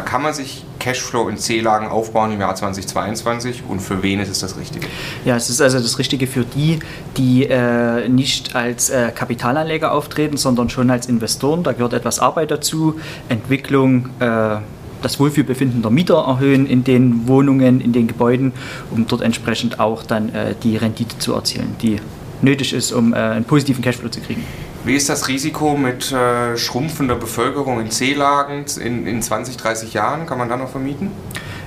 Kann 0.05 0.23
man 0.23 0.35
sich 0.35 0.65
Cashflow 0.79 1.29
in 1.29 1.39
C-Lagen 1.39 1.89
aufbauen 1.89 2.33
im 2.33 2.41
Jahr 2.41 2.55
2022 2.55 3.65
und 3.69 3.81
für 3.81 4.03
wen 4.03 4.21
ist 4.21 4.29
es 4.29 4.41
das 4.41 4.57
Richtige? 4.57 4.87
Ja, 5.25 5.37
es 5.37 5.49
ist 5.51 5.61
also 5.61 5.79
das 5.81 5.99
Richtige 5.99 6.27
für 6.27 6.45
die, 6.45 6.79
die 7.17 7.45
äh, 7.45 8.09
nicht 8.09 8.55
als 8.55 8.91
äh, 8.91 9.11
Kapitalanleger 9.15 9.93
auftreten, 9.93 10.37
sondern 10.37 10.69
schon 10.69 10.91
als 10.91 11.07
Investoren. 11.07 11.63
Da 11.63 11.73
gehört 11.73 11.95
etwas 11.95 12.19
Arbeit 12.19 12.51
dazu, 12.51 13.01
Entwicklung, 13.29 14.11
äh, 14.21 14.59
das 15.03 15.19
Wohlfühlbefinden 15.19 15.83
der 15.83 15.91
Mieter 15.91 16.25
erhöhen 16.27 16.67
in 16.67 16.85
den 16.85 17.27
Wohnungen, 17.27 17.81
in 17.81 17.93
den 17.93 18.07
Gebäuden, 18.07 18.53
um 18.91 19.07
dort 19.07 19.23
entsprechend 19.23 19.81
auch 19.81 20.03
dann 20.03 20.35
äh, 20.35 20.55
die 20.63 20.77
Rendite 20.77 21.19
zu 21.19 21.35
erzielen, 21.35 21.75
die 21.81 22.01
nötig 22.43 22.73
ist, 22.73 22.93
um 22.93 23.15
äh, 23.15 23.17
einen 23.17 23.45
positiven 23.45 23.83
Cashflow 23.83 24.09
zu 24.09 24.21
kriegen. 24.21 24.45
Wie 24.87 24.95
ist 24.95 25.09
das 25.09 25.27
Risiko 25.27 25.77
mit 25.77 26.13
äh, 26.13 26.57
schrumpfender 26.57 27.17
Bevölkerung 27.17 27.81
in 27.81 27.91
C-Lagen 27.91 28.67
in, 28.81 29.05
in 29.05 29.21
20, 29.21 29.57
30 29.57 29.93
Jahren? 29.93 30.27
Kann 30.27 30.39
man 30.39 30.49
da 30.49 30.57
noch 30.57 30.69
vermieten? 30.69 31.11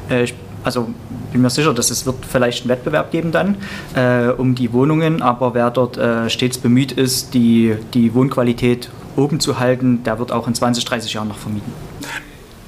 Äh, 0.09 0.23
ich, 0.23 0.35
also 0.63 0.87
bin 1.33 1.41
mir 1.41 1.49
sicher, 1.49 1.73
dass 1.73 1.91
es 1.91 2.05
wird 2.05 2.25
vielleicht 2.25 2.61
einen 2.61 2.69
Wettbewerb 2.69 3.11
geben 3.11 3.33
dann 3.33 3.57
äh, 3.93 4.29
um 4.29 4.55
die 4.55 4.71
Wohnungen, 4.71 5.21
aber 5.21 5.53
wer 5.53 5.69
dort 5.69 5.97
äh, 5.97 6.29
stets 6.29 6.59
bemüht 6.59 6.93
ist, 6.93 7.33
die, 7.33 7.75
die 7.93 8.13
Wohnqualität 8.13 8.89
oben 9.17 9.41
zu 9.41 9.59
halten, 9.59 10.01
der 10.05 10.17
wird 10.17 10.31
auch 10.31 10.47
in 10.47 10.55
20, 10.55 10.85
30 10.85 11.13
Jahren 11.15 11.27
noch 11.27 11.39
vermieten. 11.39 11.73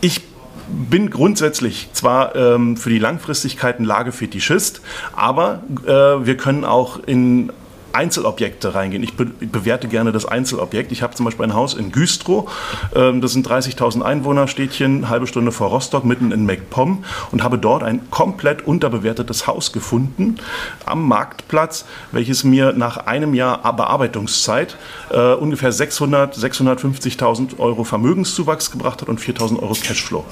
Ich 0.02 0.20
bin 0.68 1.10
grundsätzlich 1.12 1.92
zwar 1.94 2.36
ähm, 2.36 2.76
für 2.76 2.90
die 2.90 3.00
Langfristigkeit 3.00 3.80
ein 3.80 3.86
Lagefetischist, 3.86 4.82
aber 5.14 5.64
äh, 5.86 6.26
wir 6.26 6.36
können 6.36 6.66
auch 6.66 7.00
in 7.06 7.54
Einzelobjekte 7.94 8.74
reingehen. 8.74 9.04
Ich, 9.04 9.16
be 9.16 9.26
bewerte 9.26 9.88
gerne 9.88 10.12
das 10.12 10.26
Einzelobjekt. 10.26 10.92
Ich 10.92 11.02
habe 11.02 11.16
zum 11.16 11.26
Beispiel 11.26 11.46
ein 11.46 11.54
Haus 11.54 11.74
in 11.74 11.92
Güstrow, 11.92 12.52
ähm, 12.96 13.22
das 13.22 13.34
sind 13.34 13.48
30.000 13.48 14.02
Einwohner, 14.02 14.48
Städtchen, 14.48 15.10
halbe 15.10 15.28
Stunde 15.28 15.52
vor 15.52 15.70
Rostock, 15.70 16.06
mitten 16.06 16.32
in 16.32 16.46
MacPom 16.46 17.04
und 17.32 17.44
habe 17.44 17.58
dort 17.58 17.84
ein 17.84 18.10
komplett 18.10 18.66
unterbewertetes 18.66 19.48
Haus 19.48 19.72
gefunden 19.72 20.38
am 20.86 21.08
Marktplatz, 21.08 21.86
welches 22.12 22.44
mir 22.44 22.74
nach 22.74 22.98
einem 22.98 23.34
Jahr 23.34 23.62
Bearbeitungszeit 23.76 24.78
äh, 25.12 25.34
ungefähr 25.34 25.72
600, 25.72 26.36
650.000 26.36 27.60
Euro 27.60 27.84
Vermögenszuwachs 27.84 28.72
gebracht 28.72 29.02
hat 29.02 29.10
und 29.10 29.20
4.000 29.20 29.62
Euro 29.62 29.74
Cashflow. 29.74 30.26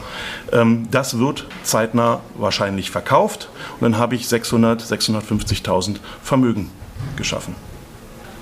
Ähm, 0.52 0.88
das 0.91 1.19
wird 1.19 1.45
zeitnah 1.63 2.22
wahrscheinlich 2.38 2.91
verkauft 2.91 3.50
und 3.80 3.84
dann 3.84 3.98
habe 3.98 4.15
ich 4.15 4.28
600, 4.28 4.82
650.000 4.82 5.98
Vermögen 6.22 6.69
geschaffen. 7.15 7.55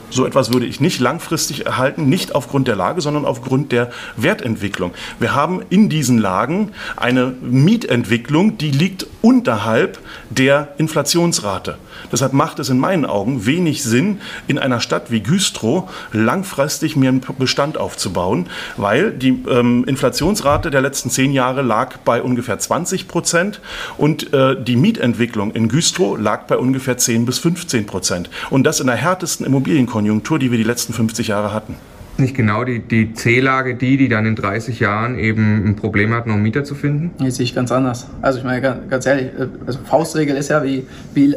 So 0.10 0.26
etwas 0.26 0.54
würde 0.54 0.66
ich 0.66 0.80
nicht 0.80 1.00
langfristig 1.00 1.66
erhalten, 1.66 2.08
nicht 2.08 2.34
aufgrund 2.34 2.68
der 2.68 2.78
Lage, 2.78 3.02
sondern 3.02 3.26
aufgrund 3.26 3.72
der 3.74 3.92
Wertentwicklung. 4.16 4.94
Wir 5.20 5.36
haben 5.36 5.62
in 5.70 5.90
diesen 5.90 6.18
Lagen 6.18 6.72
eine 6.96 7.34
Mietentwicklung, 7.42 8.58
die 8.58 8.72
liegt 8.72 9.08
unterhalb 9.22 10.00
der 10.30 10.70
Inflationsrate. 10.78 11.78
Deshalb 12.12 12.34
macht 12.34 12.60
es 12.60 12.70
in 12.70 12.80
meinen 12.80 13.06
Augen 13.06 13.46
wenig 13.46 13.84
Sinn, 13.84 14.22
in 14.48 14.60
einer 14.60 14.80
Stadt 14.80 15.12
wie 15.12 15.22
Güstrow 15.22 15.90
langfristig 16.12 16.96
mir 16.96 17.10
einen 17.10 17.22
Bestand 17.38 17.78
aufzubauen, 17.78 18.48
weil 18.78 19.12
die 19.12 19.44
ähm, 19.50 19.84
Inflationsrate 19.86 20.72
der 20.72 20.82
letzten 20.82 21.10
zehn 21.10 21.32
Jahre 21.32 21.62
lag 21.62 21.98
bei 21.98 22.22
ungefähr 22.22 22.60
20 22.60 23.08
Prozent 23.08 23.62
und 23.98 24.34
äh, 24.34 24.62
die 24.62 24.76
Mietentwicklung 24.76 25.52
in 25.52 25.68
Güstrow 25.68 26.18
lag 26.18 26.44
bei 26.44 26.58
ungefähr 26.58 26.98
10 26.98 27.26
bis 27.26 27.40
15 27.40 27.86
Prozent. 27.86 28.30
Und 28.50 28.64
das 28.64 28.80
in 28.80 28.88
der 28.88 28.96
härtesten 28.96 29.46
Immobilienkonjunktur, 29.46 30.40
die 30.40 30.52
wir 30.52 30.58
die 30.58 30.64
letzten 30.64 30.94
50 30.94 31.28
Jahre 31.28 31.54
hatten 31.54 31.76
nicht 32.20 32.36
genau 32.36 32.64
die, 32.64 32.80
die 32.80 33.14
C-Lage 33.14 33.76
die, 33.76 33.98
die 33.98 34.10
dann 34.10 34.26
in 34.26 34.36
30 34.36 34.80
Jahren 34.80 35.18
eben 35.18 35.66
ein 35.66 35.76
Problem 35.76 36.14
hat, 36.14 36.28
noch 36.28 36.36
einen 36.36 36.44
Mieter 36.44 36.64
zu 36.64 36.76
finden? 36.76 37.12
Nee, 37.20 37.30
sehe 37.30 37.44
ich 37.44 37.56
ganz 37.56 37.72
anders. 37.72 38.08
Also 38.22 38.40
ich 38.40 38.46
meine, 38.46 38.62
ganz, 38.90 39.06
ehrlich, 39.06 39.28
äh, 39.38 39.48
also 39.66 39.80
Faustregel 39.86 40.36
ist 40.36 40.50
ja, 40.50 40.64
wie, 40.64 40.86
wie 41.14 41.36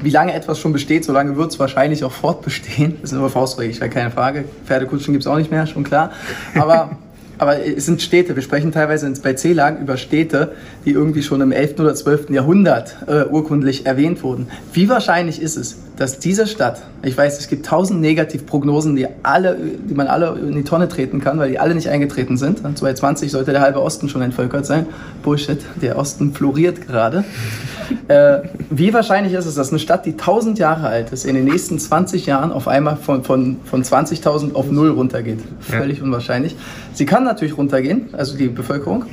wie 0.00 0.10
lange 0.10 0.32
etwas 0.32 0.58
schon 0.58 0.72
besteht, 0.72 1.04
so 1.04 1.12
lange 1.12 1.36
wird 1.36 1.50
es 1.50 1.58
wahrscheinlich 1.58 2.04
auch 2.04 2.12
fortbestehen. 2.12 2.96
Das 3.00 3.12
ist 3.12 3.18
nur 3.18 3.28
Faustregel, 3.30 3.70
ich 3.70 3.90
keine 3.90 4.10
Frage. 4.10 4.44
Pferdekutschen 4.64 5.12
gibt 5.12 5.24
es 5.24 5.26
auch 5.26 5.36
nicht 5.36 5.50
mehr, 5.50 5.66
schon 5.66 5.84
klar. 5.84 6.12
Aber 6.54 6.96
aber 7.38 7.64
es 7.64 7.86
sind 7.86 8.02
Städte. 8.02 8.34
Wir 8.34 8.42
sprechen 8.42 8.72
teilweise 8.72 9.10
bei 9.22 9.32
C-Lagen 9.32 9.82
über 9.82 9.96
Städte, 9.96 10.52
die 10.84 10.90
irgendwie 10.90 11.22
schon 11.22 11.40
im 11.40 11.52
11. 11.52 11.78
oder 11.78 11.94
12. 11.94 12.30
Jahrhundert 12.30 12.96
äh, 13.06 13.24
urkundlich 13.24 13.86
erwähnt 13.86 14.22
wurden. 14.22 14.48
Wie 14.72 14.88
wahrscheinlich 14.88 15.40
ist 15.40 15.56
es, 15.56 15.78
dass 15.98 16.20
diese 16.20 16.46
Stadt, 16.46 16.80
ich 17.02 17.18
weiß, 17.18 17.40
es 17.40 17.48
gibt 17.48 17.66
tausend 17.66 18.00
Negativprognosen, 18.00 18.94
die, 18.94 19.08
alle, 19.24 19.56
die 19.56 19.94
man 19.94 20.06
alle 20.06 20.38
in 20.38 20.54
die 20.54 20.62
Tonne 20.62 20.88
treten 20.88 21.20
kann, 21.20 21.38
weil 21.38 21.50
die 21.50 21.58
alle 21.58 21.74
nicht 21.74 21.88
eingetreten 21.88 22.36
sind. 22.36 22.58
2020 22.58 23.32
sollte 23.32 23.50
der 23.50 23.60
halbe 23.60 23.82
Osten 23.82 24.08
schon 24.08 24.22
entvölkert 24.22 24.64
sein. 24.64 24.86
Bullshit, 25.24 25.58
der 25.82 25.98
Osten 25.98 26.32
floriert 26.32 26.86
gerade. 26.86 27.24
äh, 28.08 28.38
wie 28.70 28.94
wahrscheinlich 28.94 29.32
ist 29.32 29.46
es, 29.46 29.56
dass 29.56 29.70
eine 29.70 29.80
Stadt, 29.80 30.06
die 30.06 30.16
tausend 30.16 30.60
Jahre 30.60 30.86
alt 30.86 31.10
ist, 31.10 31.24
in 31.24 31.34
den 31.34 31.44
nächsten 31.44 31.80
20 31.80 32.26
Jahren 32.26 32.52
auf 32.52 32.68
einmal 32.68 32.96
von, 32.96 33.24
von, 33.24 33.56
von 33.64 33.82
20.000 33.82 34.54
auf 34.54 34.70
null 34.70 34.90
runtergeht? 34.90 35.40
Völlig 35.58 35.98
ja. 35.98 36.04
unwahrscheinlich. 36.04 36.54
Sie 36.94 37.06
kann 37.06 37.24
natürlich 37.24 37.58
runtergehen, 37.58 38.10
also 38.12 38.36
die 38.36 38.46
Bevölkerung. 38.46 39.06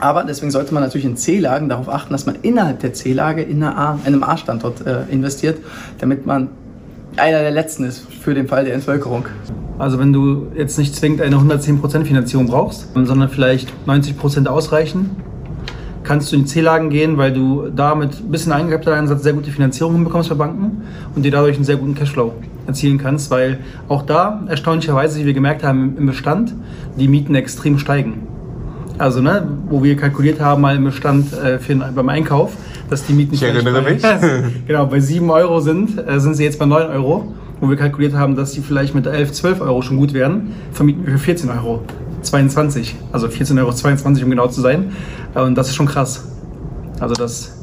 Aber 0.00 0.24
deswegen 0.24 0.50
sollte 0.50 0.74
man 0.74 0.82
natürlich 0.82 1.04
in 1.04 1.16
C-Lagen 1.16 1.68
darauf 1.68 1.88
achten, 1.88 2.12
dass 2.12 2.26
man 2.26 2.36
innerhalb 2.42 2.80
der 2.80 2.92
C-Lage 2.92 3.42
in 3.42 3.62
einem 3.62 4.22
A-Standort 4.22 4.86
äh, 4.86 5.04
investiert, 5.10 5.58
damit 5.98 6.26
man 6.26 6.48
einer 7.16 7.40
der 7.40 7.52
letzten 7.52 7.84
ist 7.84 8.06
für 8.12 8.34
den 8.34 8.48
Fall 8.48 8.64
der 8.64 8.74
Entvölkerung. 8.74 9.26
Also 9.78 9.98
wenn 9.98 10.12
du 10.12 10.48
jetzt 10.56 10.78
nicht 10.78 10.94
zwingend 10.94 11.20
eine 11.20 11.36
110% 11.36 12.04
Finanzierung 12.04 12.46
brauchst, 12.46 12.88
sondern 12.94 13.28
vielleicht 13.28 13.72
90% 13.86 14.46
ausreichen, 14.46 15.10
kannst 16.02 16.30
du 16.32 16.36
in 16.36 16.46
C-Lagen 16.46 16.90
gehen, 16.90 17.16
weil 17.16 17.32
du 17.32 17.70
da 17.74 17.94
mit 17.94 18.20
ein 18.20 18.30
bisschen 18.30 18.52
Eigenkapitaleinsatz 18.52 19.22
sehr 19.22 19.32
gute 19.32 19.50
Finanzierung 19.50 19.94
hinbekommst 19.94 20.28
bei 20.28 20.34
Banken 20.34 20.82
und 21.14 21.24
dir 21.24 21.32
dadurch 21.32 21.56
einen 21.56 21.64
sehr 21.64 21.76
guten 21.76 21.94
Cashflow 21.94 22.34
erzielen 22.66 22.98
kannst, 22.98 23.30
weil 23.30 23.60
auch 23.88 24.02
da 24.02 24.42
erstaunlicherweise, 24.48 25.20
wie 25.20 25.26
wir 25.26 25.34
gemerkt 25.34 25.62
haben 25.62 25.96
im 25.96 26.06
Bestand, 26.06 26.54
die 26.98 27.08
Mieten 27.08 27.34
extrem 27.34 27.78
steigen. 27.78 28.33
Also, 28.98 29.20
ne, 29.20 29.46
wo 29.68 29.82
wir 29.82 29.96
kalkuliert 29.96 30.40
haben, 30.40 30.62
mal 30.62 30.76
im 30.76 30.84
Bestand 30.84 31.32
äh, 31.32 31.58
für, 31.58 31.74
beim 31.74 32.08
Einkauf, 32.08 32.52
dass 32.90 33.04
die 33.04 33.12
Mieten. 33.12 33.34
Ich 33.34 33.42
erinnere 33.42 33.82
mich. 33.82 34.02
genau, 34.66 34.86
bei 34.86 35.00
7 35.00 35.28
Euro 35.30 35.60
sind, 35.60 35.98
äh, 36.06 36.20
sind 36.20 36.34
sie 36.34 36.44
jetzt 36.44 36.58
bei 36.58 36.66
9 36.66 36.86
Euro. 36.90 37.32
Wo 37.60 37.70
wir 37.70 37.76
kalkuliert 37.76 38.14
haben, 38.14 38.34
dass 38.34 38.52
die 38.52 38.60
vielleicht 38.60 38.94
mit 38.94 39.06
11, 39.06 39.32
12 39.32 39.60
Euro 39.60 39.80
schon 39.80 39.96
gut 39.96 40.12
werden, 40.12 40.52
vermieten 40.72 41.06
wir 41.06 41.14
für 41.14 41.18
14 41.20 41.50
Euro. 41.50 41.82
22. 42.22 42.96
Also 43.12 43.28
14,22 43.28 43.58
Euro, 43.60 44.24
um 44.24 44.30
genau 44.30 44.48
zu 44.48 44.60
sein. 44.60 44.92
Äh, 45.34 45.40
und 45.40 45.54
das 45.54 45.68
ist 45.68 45.74
schon 45.74 45.86
krass. 45.86 46.24
Also 47.00 47.14
das, 47.14 47.56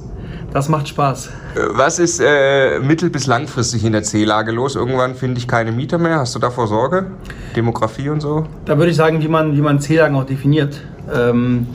das 0.53 0.69
macht 0.69 0.87
Spaß. 0.87 1.29
Was 1.73 1.99
ist 1.99 2.21
äh, 2.23 2.79
mittel- 2.79 3.09
bis 3.09 3.27
langfristig 3.27 3.83
in 3.83 3.91
der 3.91 4.03
C-Lage 4.03 4.51
los? 4.51 4.75
Irgendwann 4.75 5.15
finde 5.15 5.39
ich 5.39 5.47
keine 5.47 5.71
Mieter 5.71 5.97
mehr. 5.97 6.19
Hast 6.19 6.35
du 6.35 6.39
davor 6.39 6.67
Sorge? 6.67 7.07
Demografie 7.55 8.09
und 8.09 8.21
so? 8.21 8.45
Da 8.65 8.77
würde 8.77 8.91
ich 8.91 8.97
sagen, 8.97 9.21
wie 9.21 9.27
man, 9.27 9.55
wie 9.55 9.61
man 9.61 9.79
C-Lagen 9.79 10.15
auch 10.15 10.25
definiert. 10.25 10.81
Ähm, 11.13 11.67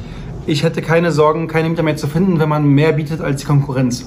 ich 0.47 0.63
hätte 0.63 0.83
keine 0.83 1.11
Sorgen, 1.11 1.49
keine 1.49 1.69
Mieter 1.69 1.83
mehr 1.83 1.97
zu 1.97 2.07
finden, 2.07 2.39
wenn 2.39 2.49
man 2.49 2.67
mehr 2.67 2.93
bietet 2.93 3.21
als 3.21 3.41
die 3.41 3.47
Konkurrenz. 3.47 4.03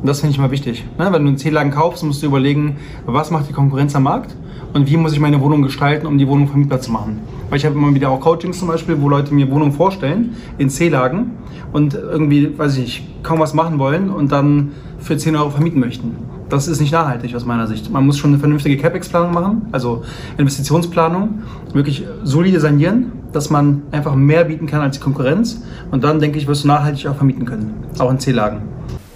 Und 0.00 0.06
das 0.06 0.20
finde 0.20 0.32
ich 0.32 0.38
immer 0.38 0.50
wichtig. 0.50 0.84
Ne? 0.98 1.06
Wenn 1.06 1.22
du 1.22 1.28
einen 1.28 1.38
C-Lagen 1.38 1.70
kaufst, 1.70 2.04
musst 2.04 2.22
du 2.22 2.26
überlegen, 2.26 2.76
was 3.06 3.30
macht 3.30 3.48
die 3.48 3.52
Konkurrenz 3.52 3.96
am 3.96 4.04
Markt 4.04 4.36
und 4.74 4.88
wie 4.88 4.96
muss 4.96 5.12
ich 5.12 5.20
meine 5.20 5.40
Wohnung 5.40 5.62
gestalten, 5.62 6.06
um 6.06 6.18
die 6.18 6.28
Wohnung 6.28 6.48
vermietbar 6.48 6.80
zu 6.80 6.92
machen. 6.92 7.18
Weil 7.48 7.58
ich 7.58 7.64
habe 7.64 7.74
immer 7.74 7.94
wieder 7.94 8.10
auch 8.10 8.20
Coachings 8.20 8.58
zum 8.58 8.68
Beispiel, 8.68 9.00
wo 9.00 9.08
Leute 9.08 9.32
mir 9.34 9.50
Wohnungen 9.50 9.72
vorstellen 9.72 10.36
in 10.58 10.68
C-Lagen 10.70 11.32
und 11.72 11.94
irgendwie, 11.94 12.56
weiß 12.56 12.76
ich 12.76 12.80
nicht, 12.80 13.24
kaum 13.24 13.40
was 13.40 13.54
machen 13.54 13.78
wollen 13.78 14.10
und 14.10 14.30
dann 14.32 14.72
für 14.98 15.16
10 15.16 15.34
Euro 15.36 15.50
vermieten 15.50 15.80
möchten. 15.80 16.16
Das 16.48 16.68
ist 16.68 16.80
nicht 16.80 16.92
nachhaltig 16.92 17.34
aus 17.34 17.44
meiner 17.44 17.66
Sicht. 17.66 17.90
Man 17.90 18.06
muss 18.06 18.18
schon 18.18 18.30
eine 18.30 18.38
vernünftige 18.38 18.76
CapEx-Planung 18.76 19.32
machen, 19.32 19.62
also 19.72 20.04
Investitionsplanung, 20.38 21.42
wirklich 21.72 22.04
solide 22.22 22.60
sanieren, 22.60 23.12
dass 23.36 23.50
man 23.50 23.82
einfach 23.92 24.14
mehr 24.14 24.44
bieten 24.44 24.66
kann 24.66 24.80
als 24.80 24.96
die 24.96 25.02
Konkurrenz 25.02 25.60
und 25.90 26.02
dann, 26.02 26.20
denke 26.20 26.38
ich, 26.38 26.46
wirst 26.46 26.64
du 26.64 26.68
nachhaltig 26.68 27.06
auch 27.06 27.16
vermieten 27.16 27.44
können, 27.44 27.84
auch 27.98 28.10
in 28.10 28.18
C-Lagen. 28.18 28.62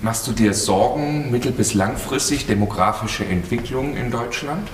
Machst 0.02 0.26
du 0.28 0.33
dir 0.33 0.52
Sorgen 0.52 1.30
mittel- 1.30 1.52
bis 1.52 1.72
langfristig 1.72 2.46
demografische 2.46 3.24
Entwicklung 3.24 3.96
in 3.96 4.11
Deutschland? 4.11 4.68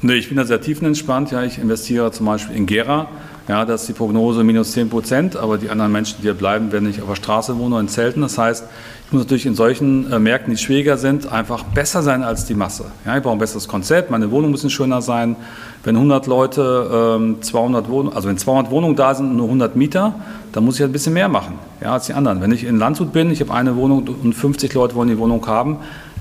Nee, 0.00 0.14
ich 0.14 0.28
bin 0.28 0.38
da 0.38 0.46
sehr 0.46 0.62
tiefenentspannt. 0.62 1.30
Ja, 1.30 1.42
ich 1.42 1.58
investiere 1.58 2.10
zum 2.10 2.24
Beispiel 2.24 2.56
in 2.56 2.64
Gera. 2.64 3.08
Ja, 3.50 3.64
das 3.64 3.80
ist 3.80 3.88
die 3.88 3.94
Prognose 3.94 4.44
minus 4.44 4.70
10 4.70 4.90
Prozent, 4.90 5.34
aber 5.34 5.58
die 5.58 5.70
anderen 5.70 5.90
Menschen, 5.90 6.18
die 6.18 6.22
hier 6.22 6.34
bleiben, 6.34 6.70
werden 6.70 6.86
nicht 6.86 7.02
auf 7.02 7.08
der 7.08 7.16
Straße 7.16 7.58
wohnen 7.58 7.72
oder 7.72 7.80
in 7.80 7.88
Zelten. 7.88 8.20
Das 8.20 8.38
heißt, 8.38 8.64
ich 9.06 9.12
muss 9.12 9.24
natürlich 9.24 9.44
in 9.44 9.56
solchen 9.56 10.08
äh, 10.12 10.20
Märkten, 10.20 10.52
die 10.52 10.56
schwieriger 10.56 10.96
sind, 10.96 11.32
einfach 11.32 11.64
besser 11.64 12.04
sein 12.04 12.22
als 12.22 12.44
die 12.44 12.54
Masse. 12.54 12.84
Ja, 13.04 13.16
ich 13.16 13.24
brauche 13.24 13.32
ein 13.32 13.40
besseres 13.40 13.66
Konzept, 13.66 14.08
meine 14.08 14.30
Wohnung 14.30 14.52
muss 14.52 14.70
schöner 14.70 15.02
sein. 15.02 15.34
Wenn 15.82 15.96
100 15.96 16.28
Leute, 16.28 17.16
ähm, 17.18 17.42
200 17.42 17.88
Wohnungen, 17.88 18.14
also 18.14 18.28
wenn 18.28 18.38
200 18.38 18.70
Wohnungen 18.70 18.94
da 18.94 19.16
sind 19.16 19.30
und 19.30 19.36
nur 19.36 19.46
100 19.46 19.74
Mieter, 19.74 20.14
dann 20.52 20.64
muss 20.64 20.76
ich 20.76 20.82
halt 20.82 20.90
ein 20.90 20.92
bisschen 20.92 21.14
mehr 21.14 21.28
machen 21.28 21.58
ja, 21.80 21.94
als 21.94 22.06
die 22.06 22.12
anderen. 22.12 22.40
Wenn 22.40 22.52
ich 22.52 22.62
in 22.62 22.78
Landshut 22.78 23.12
bin, 23.12 23.32
ich 23.32 23.40
habe 23.40 23.52
eine 23.52 23.74
Wohnung 23.74 24.06
und 24.22 24.32
50 24.32 24.72
Leute 24.74 24.94
wollen 24.94 25.08
die 25.08 25.18
Wohnung 25.18 25.44
haben, 25.48 25.78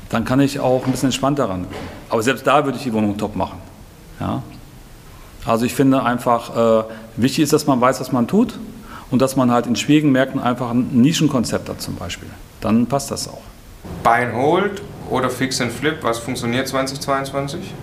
dann 0.10 0.26
kann 0.26 0.40
ich 0.40 0.60
auch 0.60 0.84
ein 0.84 0.90
bisschen 0.90 1.10
entspannter 1.10 1.48
ran. 1.48 1.68
Aber 2.10 2.24
selbst 2.24 2.48
da 2.48 2.66
würde 2.66 2.80
ich 2.80 2.86
die 2.86 2.94
Wohnung 2.94 3.20
top 3.20 3.36
machen. 3.36 3.60
Ja? 4.20 4.42
Also 5.46 5.66
ich 5.66 5.74
finde 5.74 6.04
einfach, 6.04 6.56
äh, 6.56 6.84
wichtig 7.22 7.44
ist, 7.44 7.54
dass 7.54 7.68
man 7.68 7.80
weiß, 7.80 8.00
was 8.00 8.12
man 8.12 8.28
tut 8.28 8.60
und 9.12 9.22
dass 9.22 9.36
man 9.36 9.52
halt 9.52 9.68
in 9.68 9.76
schwierigen 9.76 10.12
Märkten 10.12 10.40
einfach 10.40 10.72
ein 10.72 10.90
Nischenkonzept 11.02 11.70
hat 11.70 11.82
zum 11.82 11.96
Beispiel. 11.96 12.30
Dann 12.62 12.86
passt 12.86 13.12
das 13.12 13.28
auch. 13.28 13.42
Buy 14.04 14.26
and 14.26 14.36
Hold 14.36 14.82
oder 15.10 15.30
Fix 15.30 15.62
and 15.62 15.72
Flip, 15.72 15.98
was 16.02 16.20
funktioniert 16.20 16.68
2022? 16.68 17.74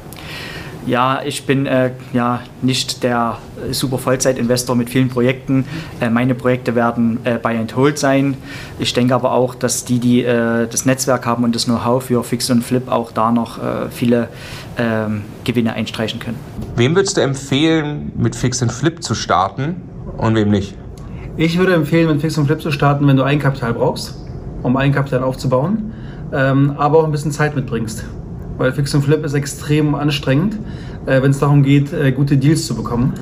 Ja, 0.86 1.20
ich 1.24 1.46
bin 1.46 1.66
äh, 1.66 1.90
ja 2.12 2.42
nicht 2.62 3.02
der 3.02 3.38
super 3.72 3.98
Vollzeitinvestor 3.98 4.76
mit 4.76 4.88
vielen 4.88 5.08
Projekten. 5.08 5.64
Äh, 6.00 6.10
meine 6.10 6.36
Projekte 6.36 6.76
werden 6.76 7.18
äh, 7.24 7.38
Buy 7.38 7.56
and 7.56 7.74
Hold 7.74 7.98
sein. 7.98 8.36
Ich 8.78 8.94
denke 8.94 9.12
aber 9.12 9.32
auch, 9.32 9.56
dass 9.56 9.84
die, 9.84 9.98
die 9.98 10.22
äh, 10.22 10.68
das 10.68 10.86
Netzwerk 10.86 11.26
haben 11.26 11.42
und 11.42 11.56
das 11.56 11.64
Know-how 11.64 12.04
für 12.04 12.22
Fix 12.22 12.50
und 12.50 12.62
Flip 12.62 12.88
auch 12.88 13.10
da 13.10 13.32
noch 13.32 13.58
äh, 13.58 13.90
viele 13.90 14.28
ähm, 14.78 15.22
Gewinne 15.42 15.72
einstreichen 15.72 16.20
können. 16.20 16.38
Wem 16.76 16.94
würdest 16.94 17.16
du 17.16 17.20
empfehlen, 17.20 18.12
mit 18.16 18.36
Fix 18.36 18.62
and 18.62 18.70
Flip 18.70 19.02
zu 19.02 19.16
starten 19.16 19.82
und 20.16 20.36
wem 20.36 20.50
nicht? 20.50 20.76
Ich 21.36 21.58
würde 21.58 21.74
empfehlen, 21.74 22.08
mit 22.08 22.20
Fix 22.20 22.38
und 22.38 22.46
Flip 22.46 22.62
zu 22.62 22.70
starten, 22.70 23.08
wenn 23.08 23.16
du 23.16 23.24
Eigenkapital 23.24 23.74
brauchst, 23.74 24.14
um 24.62 24.76
Eigenkapital 24.76 25.24
aufzubauen, 25.24 25.92
ähm, 26.32 26.74
aber 26.78 26.98
auch 26.98 27.04
ein 27.04 27.12
bisschen 27.12 27.32
Zeit 27.32 27.56
mitbringst 27.56 28.04
weil 28.58 28.72
Fix 28.72 28.94
und 28.94 29.02
Flip 29.02 29.24
ist 29.24 29.34
extrem 29.34 29.94
anstrengend, 29.94 30.58
äh, 31.06 31.22
wenn 31.22 31.30
es 31.30 31.38
darum 31.38 31.62
geht, 31.62 31.92
äh, 31.92 32.12
gute 32.12 32.36
Deals 32.36 32.66
zu 32.66 32.74
bekommen. 32.74 33.14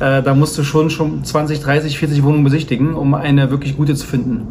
Äh, 0.00 0.22
da 0.22 0.34
musst 0.34 0.56
du 0.58 0.64
schon, 0.64 0.90
schon 0.90 1.24
20, 1.24 1.60
30, 1.60 1.98
40 1.98 2.22
Wohnungen 2.22 2.44
besichtigen, 2.44 2.94
um 2.94 3.14
eine 3.14 3.50
wirklich 3.50 3.76
gute 3.76 3.94
zu 3.94 4.06
finden. 4.06 4.48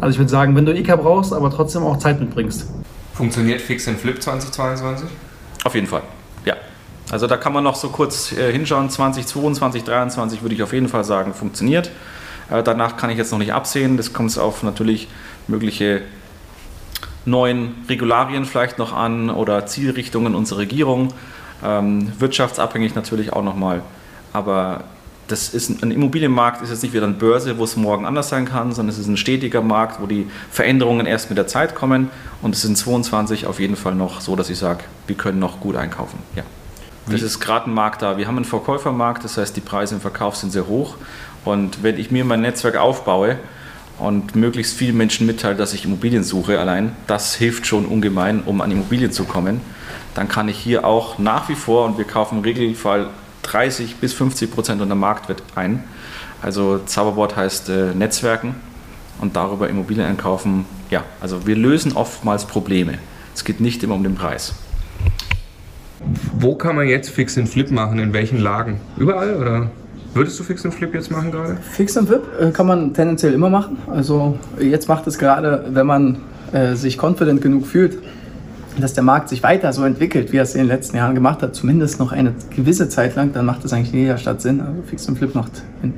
Also 0.00 0.12
ich 0.12 0.18
würde 0.18 0.30
sagen, 0.30 0.54
wenn 0.54 0.64
du 0.64 0.72
EK 0.72 0.96
brauchst, 0.96 1.32
aber 1.32 1.50
trotzdem 1.50 1.82
auch 1.82 1.98
Zeit 1.98 2.20
mitbringst. 2.20 2.68
Funktioniert 3.14 3.60
Fix 3.60 3.88
and 3.88 3.98
Flip 3.98 4.20
2022? 4.22 5.08
Auf 5.64 5.74
jeden 5.74 5.88
Fall, 5.88 6.02
ja. 6.44 6.54
Also 7.10 7.26
da 7.26 7.36
kann 7.36 7.52
man 7.52 7.64
noch 7.64 7.74
so 7.74 7.88
kurz 7.88 8.32
äh, 8.32 8.52
hinschauen, 8.52 8.90
2022, 8.90 9.84
2023 9.84 10.42
würde 10.42 10.54
ich 10.54 10.62
auf 10.62 10.72
jeden 10.72 10.88
Fall 10.88 11.04
sagen, 11.04 11.34
funktioniert. 11.34 11.90
Äh, 12.50 12.62
danach 12.62 12.96
kann 12.96 13.10
ich 13.10 13.18
jetzt 13.18 13.32
noch 13.32 13.38
nicht 13.38 13.52
absehen, 13.52 13.96
das 13.96 14.12
kommt 14.12 14.38
auf 14.38 14.62
natürlich 14.62 15.08
mögliche 15.48 16.02
neuen 17.28 17.74
Regularien 17.88 18.44
vielleicht 18.44 18.78
noch 18.78 18.92
an 18.92 19.30
oder 19.30 19.66
Zielrichtungen 19.66 20.34
unserer 20.34 20.58
Regierung. 20.58 21.12
Ähm, 21.64 22.12
wirtschaftsabhängig 22.18 22.94
natürlich 22.94 23.32
auch 23.32 23.42
nochmal. 23.42 23.82
Aber 24.32 24.84
das 25.28 25.50
ist 25.50 25.82
ein 25.82 25.90
Immobilienmarkt 25.90 26.62
ist 26.62 26.70
jetzt 26.70 26.82
nicht 26.82 26.94
wieder 26.94 27.04
eine 27.04 27.14
Börse, 27.14 27.58
wo 27.58 27.64
es 27.64 27.76
morgen 27.76 28.06
anders 28.06 28.30
sein 28.30 28.46
kann, 28.46 28.72
sondern 28.72 28.94
es 28.94 28.98
ist 28.98 29.08
ein 29.08 29.16
stetiger 29.16 29.60
Markt, 29.60 30.00
wo 30.00 30.06
die 30.06 30.26
Veränderungen 30.50 31.06
erst 31.06 31.28
mit 31.30 31.36
der 31.36 31.46
Zeit 31.46 31.74
kommen. 31.74 32.10
Und 32.40 32.54
es 32.54 32.62
sind 32.62 32.76
22 32.76 33.46
auf 33.46 33.60
jeden 33.60 33.76
Fall 33.76 33.94
noch 33.94 34.20
so, 34.20 34.36
dass 34.36 34.48
ich 34.48 34.58
sage, 34.58 34.84
wir 35.06 35.16
können 35.16 35.38
noch 35.38 35.60
gut 35.60 35.76
einkaufen. 35.76 36.18
Ja. 36.34 36.44
Das 37.10 37.22
ist 37.22 37.40
gerade 37.40 37.70
ein 37.70 37.74
Markt 37.74 38.02
da. 38.02 38.18
Wir 38.18 38.26
haben 38.26 38.36
einen 38.36 38.44
Verkäufermarkt, 38.44 39.24
das 39.24 39.38
heißt, 39.38 39.56
die 39.56 39.62
Preise 39.62 39.94
im 39.94 40.00
Verkauf 40.00 40.36
sind 40.36 40.52
sehr 40.52 40.66
hoch. 40.66 40.96
Und 41.44 41.82
wenn 41.82 41.98
ich 41.98 42.10
mir 42.10 42.24
mein 42.24 42.42
Netzwerk 42.42 42.76
aufbaue, 42.76 43.38
und 43.98 44.36
möglichst 44.36 44.76
vielen 44.76 44.96
Menschen 44.96 45.26
mitteilt, 45.26 45.58
dass 45.58 45.72
ich 45.74 45.84
Immobilien 45.84 46.24
suche 46.24 46.58
allein, 46.58 46.92
das 47.06 47.34
hilft 47.34 47.66
schon 47.66 47.86
ungemein, 47.86 48.42
um 48.44 48.60
an 48.60 48.70
Immobilien 48.70 49.12
zu 49.12 49.24
kommen. 49.24 49.60
Dann 50.14 50.28
kann 50.28 50.48
ich 50.48 50.58
hier 50.58 50.84
auch 50.84 51.18
nach 51.18 51.48
wie 51.48 51.54
vor, 51.54 51.84
und 51.84 51.98
wir 51.98 52.04
kaufen 52.04 52.38
im 52.38 52.44
Regelfall 52.44 53.08
30 53.42 53.96
bis 53.96 54.12
50 54.12 54.50
Prozent 54.50 54.82
unter 54.82 54.94
Marktwert 54.94 55.42
ein. 55.54 55.84
Also 56.42 56.78
Zauberwort 56.78 57.36
heißt 57.36 57.68
äh, 57.68 57.94
Netzwerken 57.94 58.54
und 59.20 59.36
darüber 59.36 59.68
Immobilien 59.68 60.06
einkaufen. 60.06 60.64
Ja, 60.90 61.04
also 61.20 61.46
wir 61.46 61.56
lösen 61.56 61.92
oftmals 61.92 62.46
Probleme. 62.46 62.98
Es 63.34 63.44
geht 63.44 63.60
nicht 63.60 63.82
immer 63.82 63.94
um 63.94 64.02
den 64.02 64.14
Preis. 64.14 64.54
Wo 66.38 66.54
kann 66.54 66.76
man 66.76 66.86
jetzt 66.86 67.10
Fix 67.10 67.36
and 67.36 67.48
Flip 67.48 67.70
machen? 67.70 67.98
In 67.98 68.12
welchen 68.12 68.38
Lagen? 68.38 68.80
Überall 68.96 69.36
oder? 69.36 69.70
Würdest 70.18 70.40
du 70.40 70.42
Fix 70.42 70.64
and 70.64 70.74
Flip 70.74 70.92
jetzt 70.94 71.12
machen 71.12 71.30
gerade? 71.30 71.58
Fix 71.70 71.96
and 71.96 72.08
Flip 72.08 72.22
äh, 72.40 72.50
kann 72.50 72.66
man 72.66 72.92
tendenziell 72.92 73.32
immer 73.34 73.48
machen. 73.48 73.76
Also 73.86 74.36
jetzt 74.58 74.88
macht 74.88 75.06
es 75.06 75.16
gerade, 75.16 75.66
wenn 75.70 75.86
man 75.86 76.16
äh, 76.50 76.74
sich 76.74 77.00
confident 77.00 77.40
genug 77.40 77.68
fühlt, 77.68 77.98
dass 78.80 78.94
der 78.94 79.04
Markt 79.04 79.28
sich 79.28 79.44
weiter 79.44 79.72
so 79.72 79.84
entwickelt, 79.84 80.32
wie 80.32 80.38
er 80.38 80.42
es 80.42 80.56
in 80.56 80.62
den 80.62 80.66
letzten 80.66 80.96
Jahren 80.96 81.14
gemacht 81.14 81.40
hat, 81.40 81.54
zumindest 81.54 82.00
noch 82.00 82.10
eine 82.10 82.34
gewisse 82.50 82.88
Zeit 82.88 83.14
lang, 83.14 83.32
dann 83.32 83.46
macht 83.46 83.64
es 83.64 83.72
eigentlich 83.72 83.94
in 83.94 84.00
jeder 84.00 84.18
Stadt 84.18 84.40
Sinn. 84.40 84.60
Also 84.60 84.82
Fix 84.86 85.08
and 85.08 85.18
Flip 85.18 85.32
macht 85.36 85.62
in, 85.84 85.94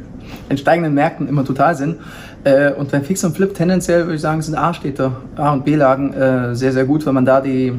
in 0.51 0.59
steigenden 0.59 0.93
Märkten 0.93 1.27
immer 1.27 1.43
total 1.43 1.75
Sinn. 1.75 1.97
Äh, 2.45 2.73
und 2.73 2.91
beim 2.91 3.03
Fix 3.05 3.25
und 3.25 3.35
Flip 3.35 3.55
tendenziell 3.55 4.03
würde 4.03 4.17
ich 4.17 4.21
sagen, 4.21 4.43
sind 4.43 4.55
A-Städte, 4.55 5.13
A- 5.37 5.55
und 5.55 5.65
B-Lagen 5.65 6.13
äh, 6.13 6.55
sehr, 6.55 6.73
sehr 6.73 6.85
gut, 6.85 7.07
weil 7.07 7.15
man 7.15 7.25
da 7.25 7.41
die 7.41 7.73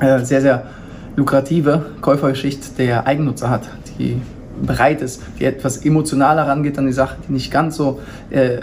äh, 0.00 0.24
sehr, 0.24 0.40
sehr 0.40 0.64
lukrative 1.14 1.86
Käuferschicht 2.00 2.78
der 2.80 3.06
Eigennutzer 3.06 3.48
hat, 3.48 3.68
die 3.96 4.20
bereit 4.60 5.00
ist, 5.02 5.22
die 5.38 5.44
etwas 5.44 5.78
emotionaler 5.78 6.46
rangeht 6.46 6.78
an 6.78 6.86
die 6.86 6.92
Sache, 6.92 7.16
die 7.26 7.32
nicht 7.32 7.50
ganz 7.50 7.76
so 7.76 8.00
äh, 8.30 8.58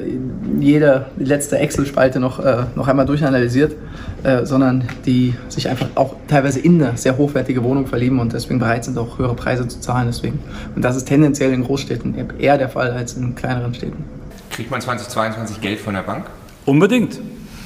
jede 0.60 1.08
letzte 1.18 1.58
Excel-Spalte 1.58 2.20
noch, 2.20 2.40
äh, 2.40 2.64
noch 2.76 2.88
einmal 2.88 3.06
durchanalysiert, 3.06 3.76
äh, 4.24 4.46
sondern 4.46 4.84
die 5.06 5.34
sich 5.48 5.70
einfach 5.70 5.88
auch 5.96 6.16
teilweise 6.28 6.60
in 6.60 6.82
eine 6.82 6.98
sehr 6.98 7.18
hochwertige 7.18 7.64
Wohnung 7.64 7.88
verlieben 7.88 8.20
und 8.20 8.34
deswegen 8.34 8.60
bereit 8.60 8.86
sind, 8.86 8.98
auch 8.98 9.18
höhere 9.18 9.36
Preise 9.36 9.68
zu 9.68 9.80
zahlen. 9.80 10.08
Deswegen. 10.08 10.40
Und 10.76 10.84
das 10.84 10.96
ist 10.96 11.06
tendenziell 11.06 11.52
in 11.54 11.64
Großstädten 11.64 12.16
eher 12.40 12.58
der 12.58 12.70
Fall 12.70 12.92
als 12.92 13.14
in 13.14 13.36
kleineren 13.36 13.74
Städten. 13.74 14.04
Kriegt 14.52 14.72
man 14.72 14.82
2022 14.82 15.62
Geld 15.62 15.80
von 15.80 15.94
der 15.94 16.02
Bank? 16.02 16.26
Unbedingt. 16.66 17.20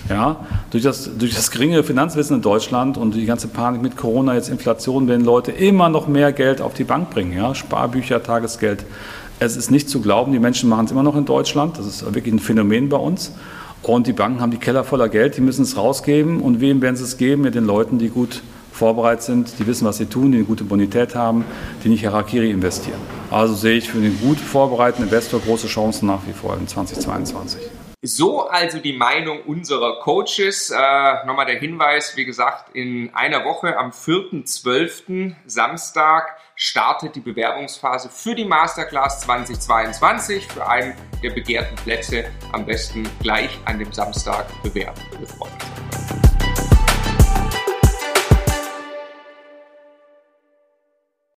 Ja, 0.10 0.46
durch 0.72 0.84
das, 0.84 1.10
durch 1.18 1.34
das 1.34 1.50
geringe 1.50 1.82
Finanzwissen 1.84 2.38
in 2.38 2.42
Deutschland 2.42 2.98
und 2.98 3.16
die 3.16 3.26
ganze 3.26 3.48
Panik 3.48 3.82
mit 3.82 3.96
Corona, 3.96 4.36
jetzt 4.36 4.50
Inflation, 4.50 5.08
werden 5.08 5.24
Leute 5.24 5.52
immer 5.52 5.88
noch 5.88 6.08
mehr 6.08 6.34
Geld 6.34 6.62
auf 6.62 6.74
die 6.74 6.84
Bank 6.84 7.10
bringen. 7.10 7.32
Ja? 7.34 7.56
Sparbücher, 7.56 8.22
Tagesgeld. 8.22 8.86
Es 9.40 9.56
ist 9.56 9.72
nicht 9.72 9.90
zu 9.90 10.02
glauben, 10.02 10.34
die 10.34 10.40
Menschen 10.40 10.70
machen 10.70 10.86
es 10.86 10.92
immer 10.92 11.04
noch 11.04 11.16
in 11.16 11.26
Deutschland. 11.26 11.78
Das 11.78 11.86
ist 11.86 12.06
wirklich 12.14 12.34
ein 12.34 12.40
Phänomen 12.40 12.90
bei 12.90 12.98
uns. 12.98 13.34
Und 13.82 14.08
die 14.08 14.14
Banken 14.14 14.42
haben 14.42 14.52
die 14.52 14.58
Keller 14.58 14.84
voller 14.84 15.10
Geld, 15.10 15.38
die 15.38 15.42
müssen 15.42 15.64
es 15.64 15.78
rausgeben. 15.78 16.42
Und 16.42 16.60
wem 16.62 16.82
werden 16.82 16.96
sie 16.96 17.04
es 17.04 17.18
geben? 17.18 17.42
Mit 17.42 17.56
den 17.56 17.66
Leuten, 17.66 17.98
die 17.98 18.10
gut 18.10 18.42
vorbereitet 18.72 19.24
sind, 19.24 19.60
die 19.60 19.68
wissen, 19.68 19.86
was 19.86 19.98
sie 19.98 20.06
tun, 20.06 20.32
die 20.32 20.40
eine 20.40 20.48
gute 20.48 20.64
Bonität 20.64 21.16
haben, 21.16 21.46
die 21.84 21.90
nicht 21.90 22.06
Harakiri 22.06 22.50
investieren. 22.50 23.00
Also 23.30 23.54
sehe 23.54 23.78
ich 23.78 23.90
für 23.90 24.00
den 24.00 24.20
gut 24.20 24.40
vorbereiteten 24.40 25.06
Investor 25.06 25.40
große 25.40 25.68
Chancen 25.68 26.08
nach 26.08 26.22
wie 26.28 26.34
vor 26.34 26.58
in 26.58 26.68
2022. 26.68 27.62
So 28.06 28.50
also 28.50 28.80
die 28.80 28.92
Meinung 28.92 29.44
unserer 29.44 30.02
Coaches. 30.02 30.70
Äh, 30.70 31.26
Nochmal 31.26 31.46
der 31.46 31.58
Hinweis, 31.58 32.18
wie 32.18 32.26
gesagt, 32.26 32.76
in 32.76 33.16
einer 33.16 33.46
Woche 33.46 33.78
am 33.78 33.92
4.12. 33.92 35.34
Samstag 35.46 36.38
startet 36.54 37.16
die 37.16 37.22
Bewerbungsphase 37.22 38.10
für 38.10 38.36
die 38.36 38.44
Masterclass 38.44 39.22
2022 39.22 40.46
für 40.48 40.68
einen 40.68 40.96
der 41.24 41.30
begehrten 41.30 41.78
Plätze. 41.78 42.26
Am 42.52 42.66
besten 42.66 43.10
gleich 43.22 43.58
an 43.64 43.80
dem 43.80 43.94
Samstag 43.94 44.48
bewerben. 44.64 45.00
Wir 45.18 45.28
freuen 45.28 45.54
uns. 45.54 45.83